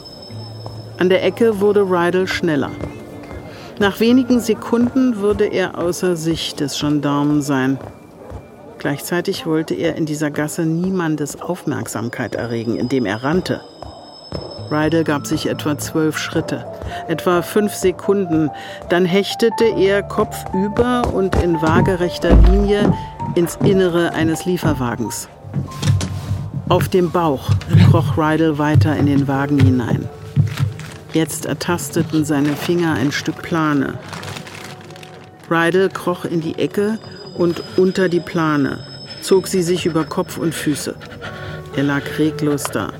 [0.98, 2.70] An der Ecke wurde Rydell schneller.
[3.82, 7.80] Nach wenigen Sekunden würde er außer Sicht des Gendarmen sein.
[8.78, 13.60] Gleichzeitig wollte er in dieser Gasse niemandes Aufmerksamkeit erregen, indem er rannte.
[14.70, 16.64] Rydell gab sich etwa zwölf Schritte,
[17.08, 18.50] etwa fünf Sekunden.
[18.88, 22.94] Dann hechtete er kopfüber und in waagerechter Linie
[23.34, 25.28] ins Innere eines Lieferwagens.
[26.68, 27.50] Auf dem Bauch
[27.90, 30.08] kroch Rydell weiter in den Wagen hinein.
[31.12, 33.98] Jetzt ertasteten seine Finger ein Stück Plane.
[35.50, 36.98] Rydell kroch in die Ecke
[37.34, 38.78] und unter die Plane,
[39.20, 40.94] zog sie sich über Kopf und Füße.
[41.76, 42.92] Er lag reglos da.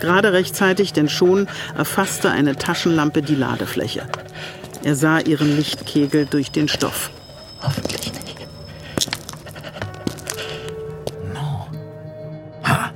[0.00, 4.06] Gerade rechtzeitig, denn schon erfasste eine Taschenlampe die Ladefläche.
[4.84, 7.10] Er sah ihren Lichtkegel durch den Stoff.
[7.62, 8.36] Hoffentlich nicht.
[11.32, 11.66] No.
[12.64, 12.90] Ha.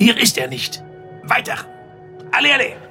[0.00, 0.82] Hier ist er nicht.
[1.24, 1.58] Weiter.
[2.32, 2.82] Alle, alle.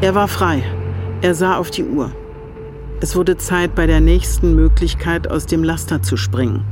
[0.00, 0.62] Er war frei.
[1.22, 2.12] Er sah auf die Uhr.
[3.00, 6.64] Es wurde Zeit, bei der nächsten Möglichkeit aus dem Laster zu springen.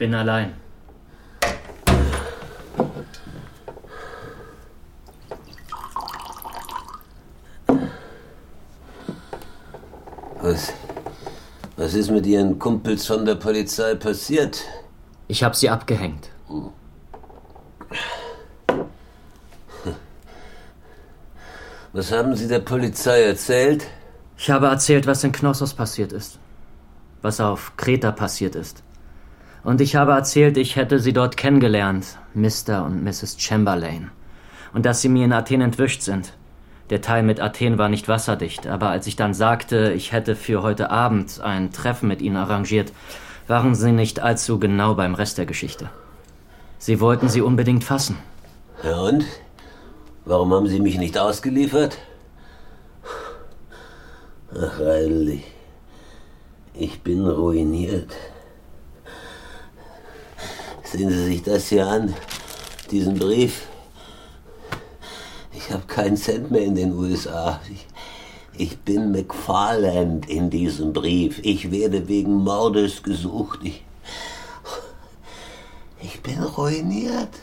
[0.00, 0.54] bin allein.
[10.42, 10.72] Was,
[11.76, 14.62] was ist mit Ihren Kumpels von der Polizei passiert?
[15.28, 16.30] Ich habe sie abgehängt.
[21.92, 23.86] Was haben Sie der Polizei erzählt?
[24.38, 26.38] Ich habe erzählt, was in Knossos passiert ist.
[27.20, 28.82] Was auf Kreta passiert ist.
[29.62, 32.84] Und ich habe erzählt, ich hätte sie dort kennengelernt, Mr.
[32.84, 33.36] und Mrs.
[33.38, 34.10] Chamberlain.
[34.72, 36.32] Und dass sie mir in Athen entwischt sind.
[36.90, 40.62] Der Teil mit Athen war nicht wasserdicht, aber als ich dann sagte, ich hätte für
[40.62, 42.92] heute Abend ein Treffen mit ihnen arrangiert,
[43.46, 45.88] waren sie nicht allzu genau beim Rest der Geschichte.
[46.78, 48.16] Sie wollten sie unbedingt fassen.
[48.82, 49.24] Ja und?
[50.24, 51.98] Warum haben Sie mich nicht ausgeliefert?
[54.54, 55.44] Ach, Reidel, ich,
[56.74, 58.12] ich bin ruiniert.
[60.90, 62.12] Sehen Sie sich das hier an,
[62.90, 63.68] diesen Brief.
[65.52, 67.60] Ich habe keinen Cent mehr in den USA.
[67.70, 67.86] Ich,
[68.54, 71.38] ich bin McFarland in diesem Brief.
[71.44, 73.60] Ich werde wegen Mordes gesucht.
[73.62, 73.84] Ich,
[76.02, 77.38] ich bin ruiniert.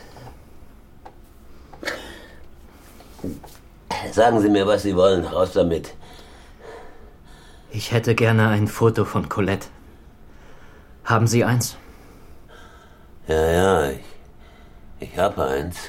[4.12, 5.24] Sagen Sie mir, was Sie wollen.
[5.24, 5.94] Raus damit.
[7.70, 9.68] Ich hätte gerne ein Foto von Colette.
[11.04, 11.78] Haben Sie eins?
[13.28, 14.00] Ja, ja, ich,
[15.00, 15.76] ich habe eins.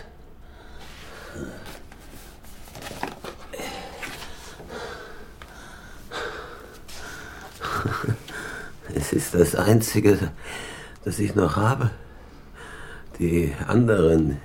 [8.94, 10.32] Es ist das Einzige,
[11.06, 11.92] das ich noch habe.
[13.20, 14.38] Die anderen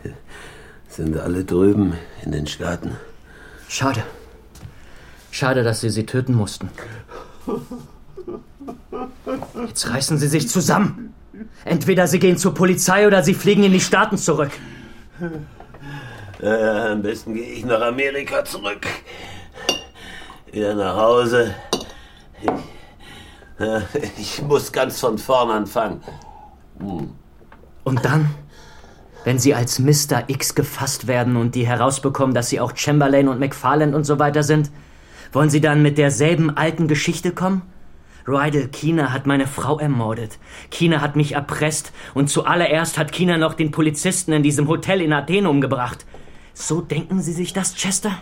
[0.89, 2.97] sind alle drüben in den Staaten.
[3.69, 4.05] Schade.
[5.33, 6.69] Schade, dass Sie sie töten mussten.
[9.67, 11.14] Jetzt reißen Sie sich zusammen.
[11.65, 14.51] Entweder Sie gehen zur Polizei oder Sie fliegen in die Staaten zurück.
[16.43, 18.87] Äh, am besten gehe ich nach Amerika zurück.
[20.53, 21.55] Wieder nach Hause.
[22.43, 23.81] Ich, äh,
[24.19, 26.03] ich muss ganz von vorn anfangen.
[26.79, 27.11] Hm.
[27.85, 28.35] Und dann?
[29.25, 30.25] Wenn Sie als Mr.
[30.27, 34.43] X gefasst werden und die herausbekommen, dass Sie auch Chamberlain und McFarland und so weiter
[34.43, 34.71] sind,
[35.33, 37.63] wollen Sie dann mit derselben alten Geschichte kommen?
[38.27, 40.39] Rydell Kina hat meine Frau ermordet.
[40.71, 45.13] Kina hat mich erpresst und zuallererst hat Kina noch den Polizisten in diesem Hotel in
[45.13, 46.07] Athen umgebracht.
[46.55, 48.13] So denken Sie sich das, Chester?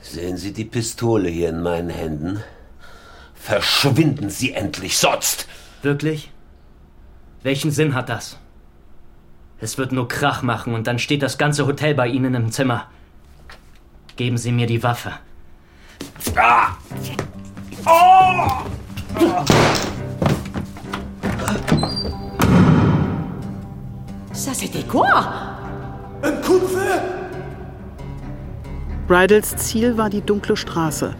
[0.00, 2.42] Sehen Sie die Pistole hier in meinen Händen?
[3.34, 5.48] Verschwinden Sie endlich, sonst!
[5.82, 6.30] Wirklich?
[7.42, 8.38] Welchen Sinn hat das?
[9.62, 12.86] Es wird nur Krach machen und dann steht das ganze Hotel bei Ihnen im Zimmer.
[14.16, 15.12] Geben Sie mir die Waffe.
[16.34, 16.68] Ah!
[17.84, 18.64] Oh!
[24.32, 25.06] Ça c'était quoi
[26.22, 26.98] Un coup de feu
[29.08, 31.14] Bridals Ziel war die dunkle Straße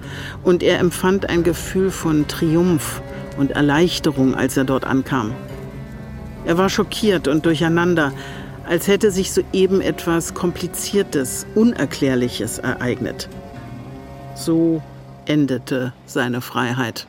[0.45, 3.03] und er empfand ein Gefühl von Triumph
[3.37, 5.33] und Erleichterung, als er dort ankam.
[6.51, 8.13] Er war schockiert und durcheinander,
[8.67, 13.29] als hätte sich soeben etwas Kompliziertes, Unerklärliches ereignet.
[14.35, 14.83] So
[15.27, 17.07] endete seine Freiheit.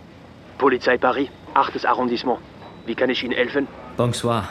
[0.60, 1.84] Polizei Paris, 8.
[1.88, 2.38] Arrondissement.
[2.86, 3.68] Wie kann ich Ihnen helfen?
[3.98, 4.48] Bonsoir.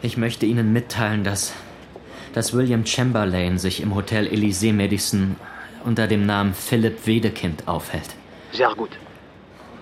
[0.00, 1.52] Ich möchte Ihnen mitteilen, dass,
[2.34, 5.34] dass William Chamberlain sich im Hotel Elysée Medicine
[5.84, 8.10] unter dem Namen Philipp Wedekind aufhält.
[8.52, 8.90] Sehr gut.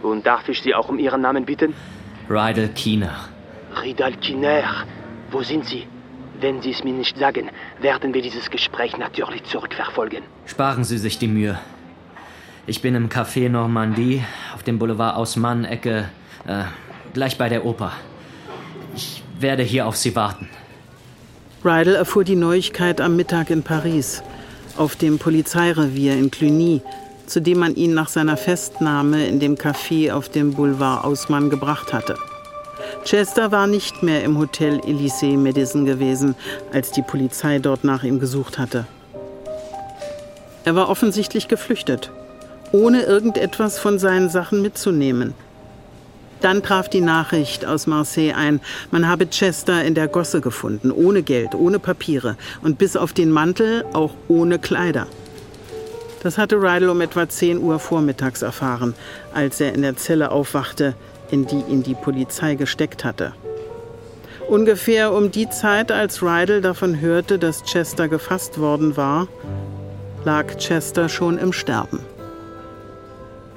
[0.03, 1.74] Und darf ich Sie auch um Ihren Namen bitten?
[2.30, 3.28] Rydell Keener.
[3.83, 4.87] Ridal Kiner,
[5.31, 5.87] wo sind Sie?
[6.41, 7.51] Wenn Sie es mir nicht sagen,
[7.81, 10.22] werden wir dieses Gespräch natürlich zurückverfolgen.
[10.47, 11.59] Sparen Sie sich die Mühe.
[12.66, 14.22] Ich bin im Café Normandie
[14.55, 16.09] auf dem Boulevard Haussmann, Ecke,
[16.47, 16.64] äh,
[17.12, 17.93] gleich bei der Oper.
[18.97, 20.49] Ich werde hier auf Sie warten.
[21.64, 24.22] Rydell erfuhr die Neuigkeit am Mittag in Paris,
[24.77, 26.83] auf dem Polizeirevier in Cluny,
[27.27, 31.93] zu dem man ihn nach seiner Festnahme in dem Café auf dem Boulevard Haussmann gebracht
[31.93, 32.16] hatte.
[33.05, 36.34] Chester war nicht mehr im Hotel Elysée Madison gewesen,
[36.72, 38.86] als die Polizei dort nach ihm gesucht hatte.
[40.64, 42.11] Er war offensichtlich geflüchtet,
[42.72, 45.34] ohne irgendetwas von seinen Sachen mitzunehmen.
[46.40, 51.22] Dann traf die Nachricht aus Marseille ein, man habe Chester in der Gosse gefunden, ohne
[51.22, 55.07] Geld, ohne Papiere und bis auf den Mantel auch ohne Kleider.
[56.22, 58.94] Das hatte Rydell um etwa 10 Uhr vormittags erfahren,
[59.34, 60.94] als er in der Zelle aufwachte,
[61.31, 63.35] in die ihn die Polizei gesteckt hatte.
[64.49, 69.27] Ungefähr um die Zeit, als Rydell davon hörte, dass Chester gefasst worden war,
[70.25, 72.01] lag Chester schon im Sterben.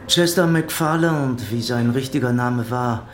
[0.08, 3.08] Chester McFarland, wie sein richtiger Name war,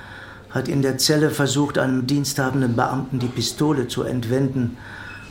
[0.52, 4.78] hat in der Zelle versucht, einem diensthabenden Beamten die Pistole zu entwenden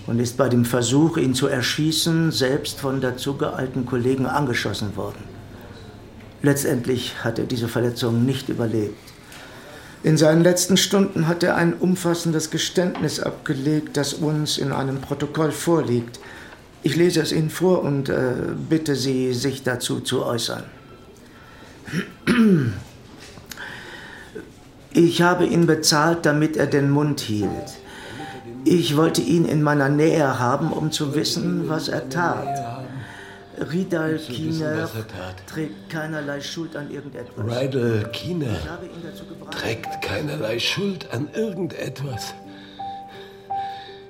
[0.09, 5.23] und ist bei dem Versuch, ihn zu erschießen, selbst von dazu geeilten Kollegen angeschossen worden.
[6.43, 9.12] Letztendlich hat er diese Verletzung nicht überlebt.
[10.05, 15.53] In seinen letzten Stunden hat er ein umfassendes Geständnis abgelegt, das uns in einem Protokoll
[15.53, 16.19] vorliegt.
[16.83, 18.33] Ich lese es Ihnen vor und äh,
[18.69, 20.65] bitte Sie, sich dazu zu äußern.
[24.93, 27.79] Ich habe ihn bezahlt, damit er den Mund hielt.
[28.65, 32.72] Ich wollte ihn in meiner Nähe haben, um zu wissen, was er tat.
[33.59, 34.89] Ridal Kiener
[35.47, 37.45] trägt keinerlei Schuld an irgendetwas.
[37.45, 38.57] Rydal Kiener
[39.51, 42.35] trägt keinerlei Schuld an irgendetwas.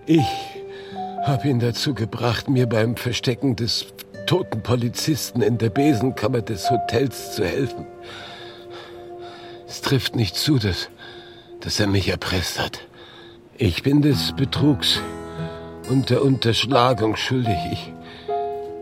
[0.07, 0.27] Ich
[1.25, 3.87] habe ihn dazu gebracht, mir beim Verstecken des
[4.27, 7.87] toten Polizisten in der Besenkammer des Hotels zu helfen.
[9.67, 10.89] Es trifft nicht zu, dass,
[11.61, 12.81] dass er mich erpresst hat.
[13.57, 15.01] Ich bin des Betrugs
[15.89, 17.59] und der Unterschlagung schuldig.
[17.73, 17.93] Ich,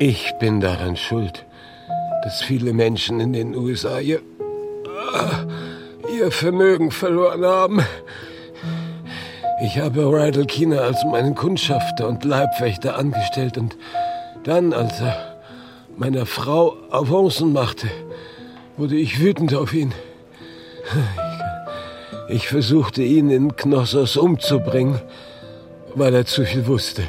[0.01, 1.45] ich bin daran schuld,
[2.25, 4.21] dass viele Menschen in den USA ihr,
[6.19, 7.81] ihr Vermögen verloren haben.
[9.63, 13.77] Ich habe Rydell Keener als meinen Kundschafter und Leibwächter angestellt und
[14.45, 15.37] dann, als er
[15.99, 17.89] meiner Frau Avancen machte,
[18.79, 19.93] wurde ich wütend auf ihn.
[22.31, 24.99] Ich versuchte ihn in Knossos umzubringen,
[25.95, 27.03] weil er zu viel wusste.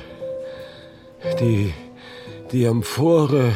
[1.39, 1.73] Die
[2.51, 3.53] die Amphore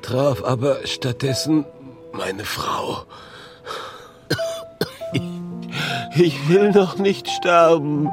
[0.00, 1.66] traf aber stattdessen
[2.12, 3.04] meine Frau.
[6.14, 8.10] Ich will noch nicht sterben.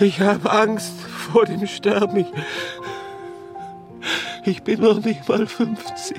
[0.00, 0.94] Ich habe Angst
[1.32, 2.16] vor dem Sterben.
[2.16, 2.26] Ich,
[4.44, 6.16] ich bin noch nicht mal 50.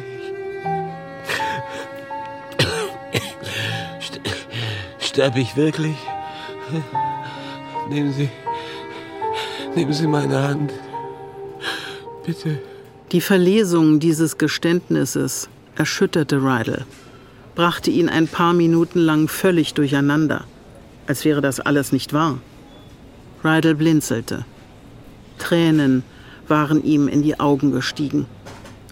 [5.00, 5.96] Sterbe ich wirklich?
[7.90, 8.30] Nehmen Sie,
[9.76, 10.72] nehmen Sie meine Hand
[12.30, 12.60] bitte.
[13.12, 16.86] Die Verlesung dieses Geständnisses erschütterte Rydell,
[17.56, 20.44] brachte ihn ein paar Minuten lang völlig durcheinander,
[21.08, 22.38] als wäre das alles nicht wahr.
[23.44, 24.46] Rydell blinzelte.
[25.40, 26.04] Tränen
[26.48, 28.28] waren ihm in die Augen gestiegen.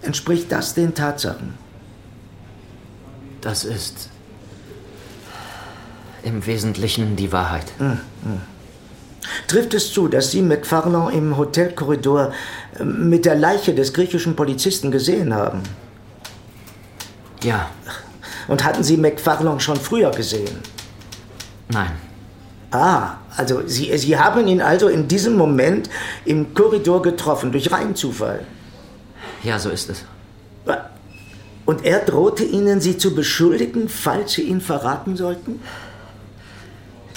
[0.01, 1.53] Entspricht das den Tatsachen?
[3.41, 4.09] Das ist
[6.23, 7.71] im Wesentlichen die Wahrheit.
[7.77, 8.56] Hm, hm.
[9.47, 12.33] Trifft es zu, dass Sie McFarlane im Hotelkorridor
[12.79, 15.63] äh, mit der Leiche des griechischen Polizisten gesehen haben?
[17.43, 17.69] Ja.
[18.47, 20.57] Und hatten Sie McFarlane schon früher gesehen?
[21.69, 21.91] Nein.
[22.71, 25.89] Ah, also Sie, Sie haben ihn also in diesem Moment
[26.25, 28.45] im Korridor getroffen, durch reinen Zufall.
[29.43, 30.03] Ja, so ist es.
[31.65, 35.61] Und er drohte Ihnen, Sie zu beschuldigen, falls Sie ihn verraten sollten?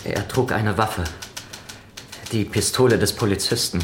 [0.05, 1.05] Er trug eine Waffe
[2.33, 3.81] die Pistole des Polizisten.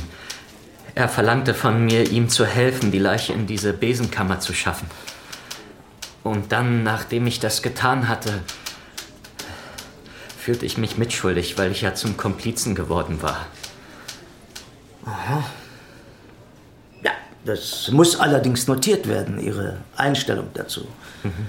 [0.95, 4.89] Er verlangte von mir, ihm zu helfen, die Leiche in diese Besenkammer zu schaffen.
[6.23, 8.41] Und dann, nachdem ich das getan hatte,
[10.39, 13.47] fühlte ich mich mitschuldig, weil ich ja zum Komplizen geworden war.
[15.05, 15.45] Aha.
[17.03, 17.13] Ja,
[17.45, 20.87] das muss allerdings notiert werden, Ihre Einstellung dazu.
[21.23, 21.47] Mhm.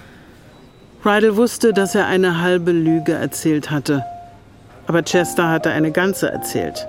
[1.06, 4.04] Rydell wusste, dass er eine halbe Lüge erzählt hatte.
[4.88, 6.88] Aber Chester hatte eine ganze erzählt.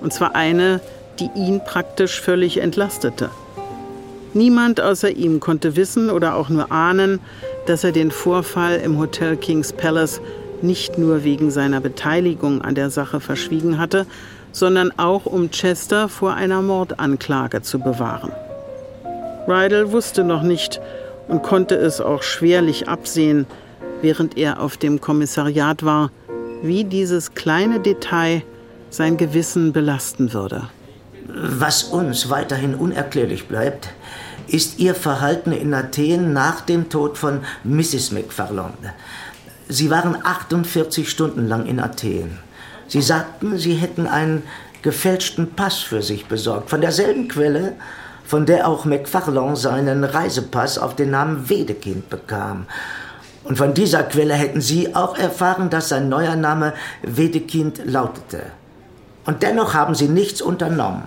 [0.00, 0.80] Und zwar eine,
[1.18, 3.30] die ihn praktisch völlig entlastete.
[4.32, 7.18] Niemand außer ihm konnte wissen oder auch nur ahnen,
[7.66, 10.20] dass er den Vorfall im Hotel King's Palace
[10.62, 14.06] nicht nur wegen seiner Beteiligung an der Sache verschwiegen hatte,
[14.52, 18.32] sondern auch um Chester vor einer Mordanklage zu bewahren.
[19.48, 20.80] Rydell wusste noch nicht
[21.28, 23.46] und konnte es auch schwerlich absehen,
[24.02, 26.10] während er auf dem Kommissariat war,
[26.62, 28.42] wie dieses kleine Detail
[28.90, 30.68] sein Gewissen belasten würde.
[31.26, 33.90] Was uns weiterhin unerklärlich bleibt,
[34.48, 38.10] ist ihr Verhalten in Athen nach dem Tod von Mrs.
[38.10, 38.74] McFarland.
[39.68, 42.38] Sie waren 48 Stunden lang in Athen.
[42.88, 44.42] Sie sagten, sie hätten einen
[44.82, 47.74] gefälschten Pass für sich besorgt, von derselben Quelle,
[48.24, 52.66] von der auch McFarland seinen Reisepass auf den Namen Wedekind bekam.
[53.44, 58.42] Und von dieser Quelle hätten Sie auch erfahren, dass sein neuer Name Wedekind lautete.
[59.24, 61.04] Und dennoch haben Sie nichts unternommen.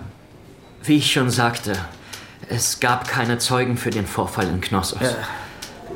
[0.82, 1.72] Wie ich schon sagte,
[2.48, 5.00] es gab keine Zeugen für den Vorfall in Knossos.
[5.00, 5.14] Ja.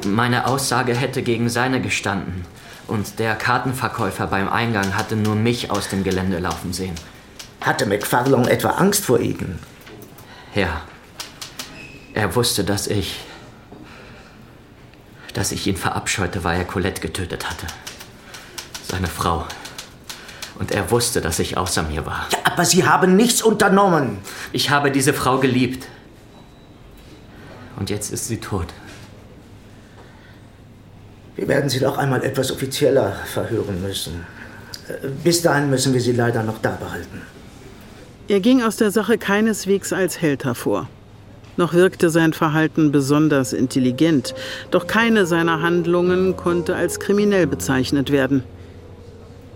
[0.09, 2.45] Meine Aussage hätte gegen seine gestanden.
[2.87, 6.95] Und der Kartenverkäufer beim Eingang hatte nur mich aus dem Gelände laufen sehen.
[7.61, 9.59] Hatte McFarlane etwa Angst vor Ihnen?
[10.55, 10.83] Ja.
[12.15, 13.21] Er wusste, dass ich.
[15.39, 17.69] Dass ich ihn verabscheute, weil er Colette getötet hatte.
[18.83, 19.47] Seine Frau.
[20.59, 22.27] Und er wusste, dass ich außer mir war.
[22.33, 24.19] Ja, aber Sie haben nichts unternommen.
[24.51, 25.87] Ich habe diese Frau geliebt.
[27.79, 28.67] Und jetzt ist sie tot.
[31.37, 34.27] Wir werden Sie doch einmal etwas offizieller verhören müssen.
[34.89, 37.23] Äh, bis dahin müssen wir Sie leider noch da behalten.
[38.27, 40.89] Er ging aus der Sache keineswegs als Held hervor.
[41.59, 44.33] Noch wirkte sein Verhalten besonders intelligent,
[44.71, 48.45] doch keine seiner Handlungen konnte als kriminell bezeichnet werden.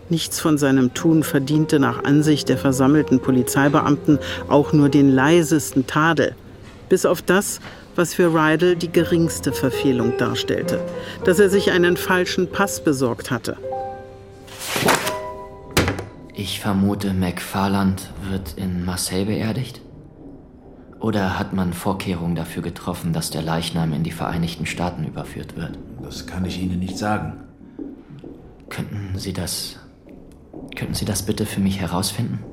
[0.09, 6.35] Nichts von seinem Tun verdiente nach Ansicht der versammelten Polizeibeamten auch nur den leisesten Tadel,
[6.89, 7.61] bis auf das,
[7.95, 10.81] was für Rydell die geringste Verfehlung darstellte,
[11.25, 13.57] dass er sich einen falschen Pass besorgt hatte.
[16.35, 19.81] Ich vermute, McFarland wird in Marseille beerdigt?
[21.03, 25.77] Oder hat man Vorkehrungen dafür getroffen, dass der Leichnam in die Vereinigten Staaten überführt wird?
[26.01, 27.43] Das kann ich Ihnen nicht sagen.
[28.69, 29.81] Könnten Sie das.
[30.77, 32.45] Könnten Sie das bitte für mich herausfinden?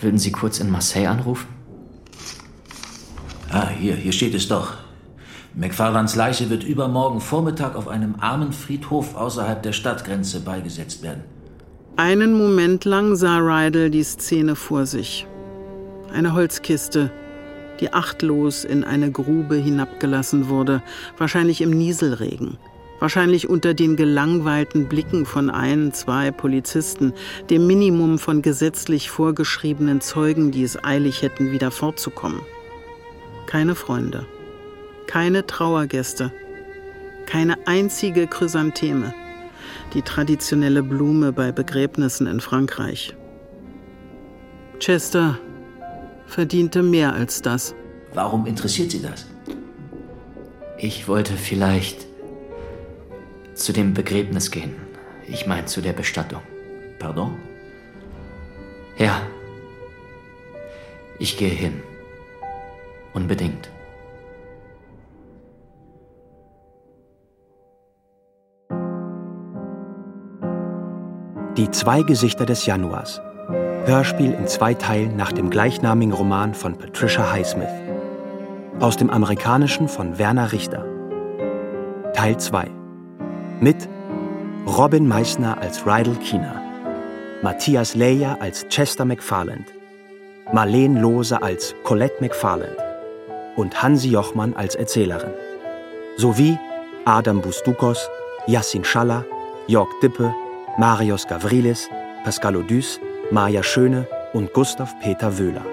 [0.00, 1.48] Würden Sie kurz in Marseille anrufen?
[3.50, 4.78] Ah, hier, hier steht es doch.
[5.54, 11.24] McFarlands Leiche wird übermorgen Vormittag auf einem armen Friedhof außerhalb der Stadtgrenze beigesetzt werden.
[11.96, 15.26] Einen Moment lang sah Rydell die Szene vor sich.
[16.10, 17.10] Eine Holzkiste,
[17.80, 20.82] die achtlos in eine Grube hinabgelassen wurde,
[21.18, 22.58] wahrscheinlich im Nieselregen.
[22.98, 27.12] Wahrscheinlich unter den gelangweilten Blicken von ein, zwei Polizisten,
[27.50, 32.40] dem Minimum von gesetzlich vorgeschriebenen Zeugen, die es eilig hätten, wieder fortzukommen.
[33.46, 34.26] Keine Freunde,
[35.06, 36.32] keine Trauergäste,
[37.26, 39.12] keine einzige Chrysantheme,
[39.92, 43.14] die traditionelle Blume bei Begräbnissen in Frankreich.
[44.78, 45.38] Chester
[46.26, 47.74] verdiente mehr als das.
[48.14, 49.26] Warum interessiert Sie das?
[50.78, 52.06] Ich wollte vielleicht
[53.54, 54.74] zu dem Begräbnis gehen.
[55.26, 56.42] Ich meine zu der Bestattung.
[56.98, 57.36] Pardon?
[58.98, 59.22] Ja.
[61.18, 61.82] Ich gehe hin.
[63.14, 63.70] Unbedingt.
[71.56, 73.22] Die zwei Gesichter des Januars.
[73.86, 77.70] Hörspiel in zwei Teilen nach dem gleichnamigen Roman von Patricia Highsmith.
[78.80, 80.84] Aus dem amerikanischen von Werner Richter.
[82.12, 82.68] Teil 2.
[83.60, 83.88] Mit
[84.66, 86.60] Robin Meissner als Rydell Keener,
[87.44, 89.72] Matthias Leyer als Chester McFarland,
[90.52, 92.76] Marlene Lohse als Colette McFarland
[93.54, 95.30] und Hansi Jochmann als Erzählerin.
[96.16, 96.58] Sowie
[97.04, 98.10] Adam Bustukos,
[98.48, 99.24] Yassin Schaller,
[99.68, 100.34] Jörg Dippe,
[100.76, 101.88] Marius Gavrilis,
[102.24, 102.98] Pascal Odys,
[103.32, 105.64] Maja Schöne und Gustav Peter Wöhler.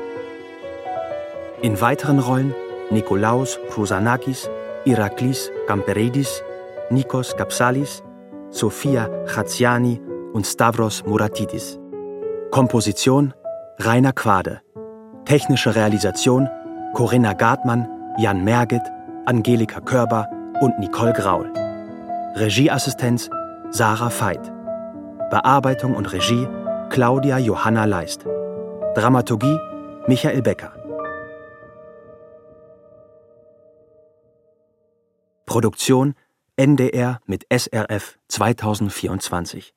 [1.62, 2.56] In weiteren Rollen
[2.89, 4.49] Nikolaos Chrousanakis,
[4.86, 6.43] Iraklis Kamperidis,
[6.89, 8.01] Nikos Kapsalis,
[8.49, 10.01] Sophia Chaziani
[10.34, 11.80] und Stavros Muratidis.
[12.49, 13.36] Komposition
[13.78, 14.62] Rainer Quade.
[15.26, 16.49] Technische Realisation
[16.95, 17.88] Corinna Gartmann,
[18.18, 18.84] Jan Merget,
[19.26, 20.27] Angelika Körber
[20.60, 21.52] und Nicole Graul.
[22.36, 23.30] Regieassistenz
[23.69, 24.52] Sarah Veit.
[25.30, 26.48] Bearbeitung und Regie
[26.94, 28.24] Claudia Johanna Leist.
[28.94, 29.57] Dramaturgie
[30.06, 30.74] Michael Becker.
[35.48, 36.14] Produktion
[36.56, 39.74] NDR mit SRF 2024.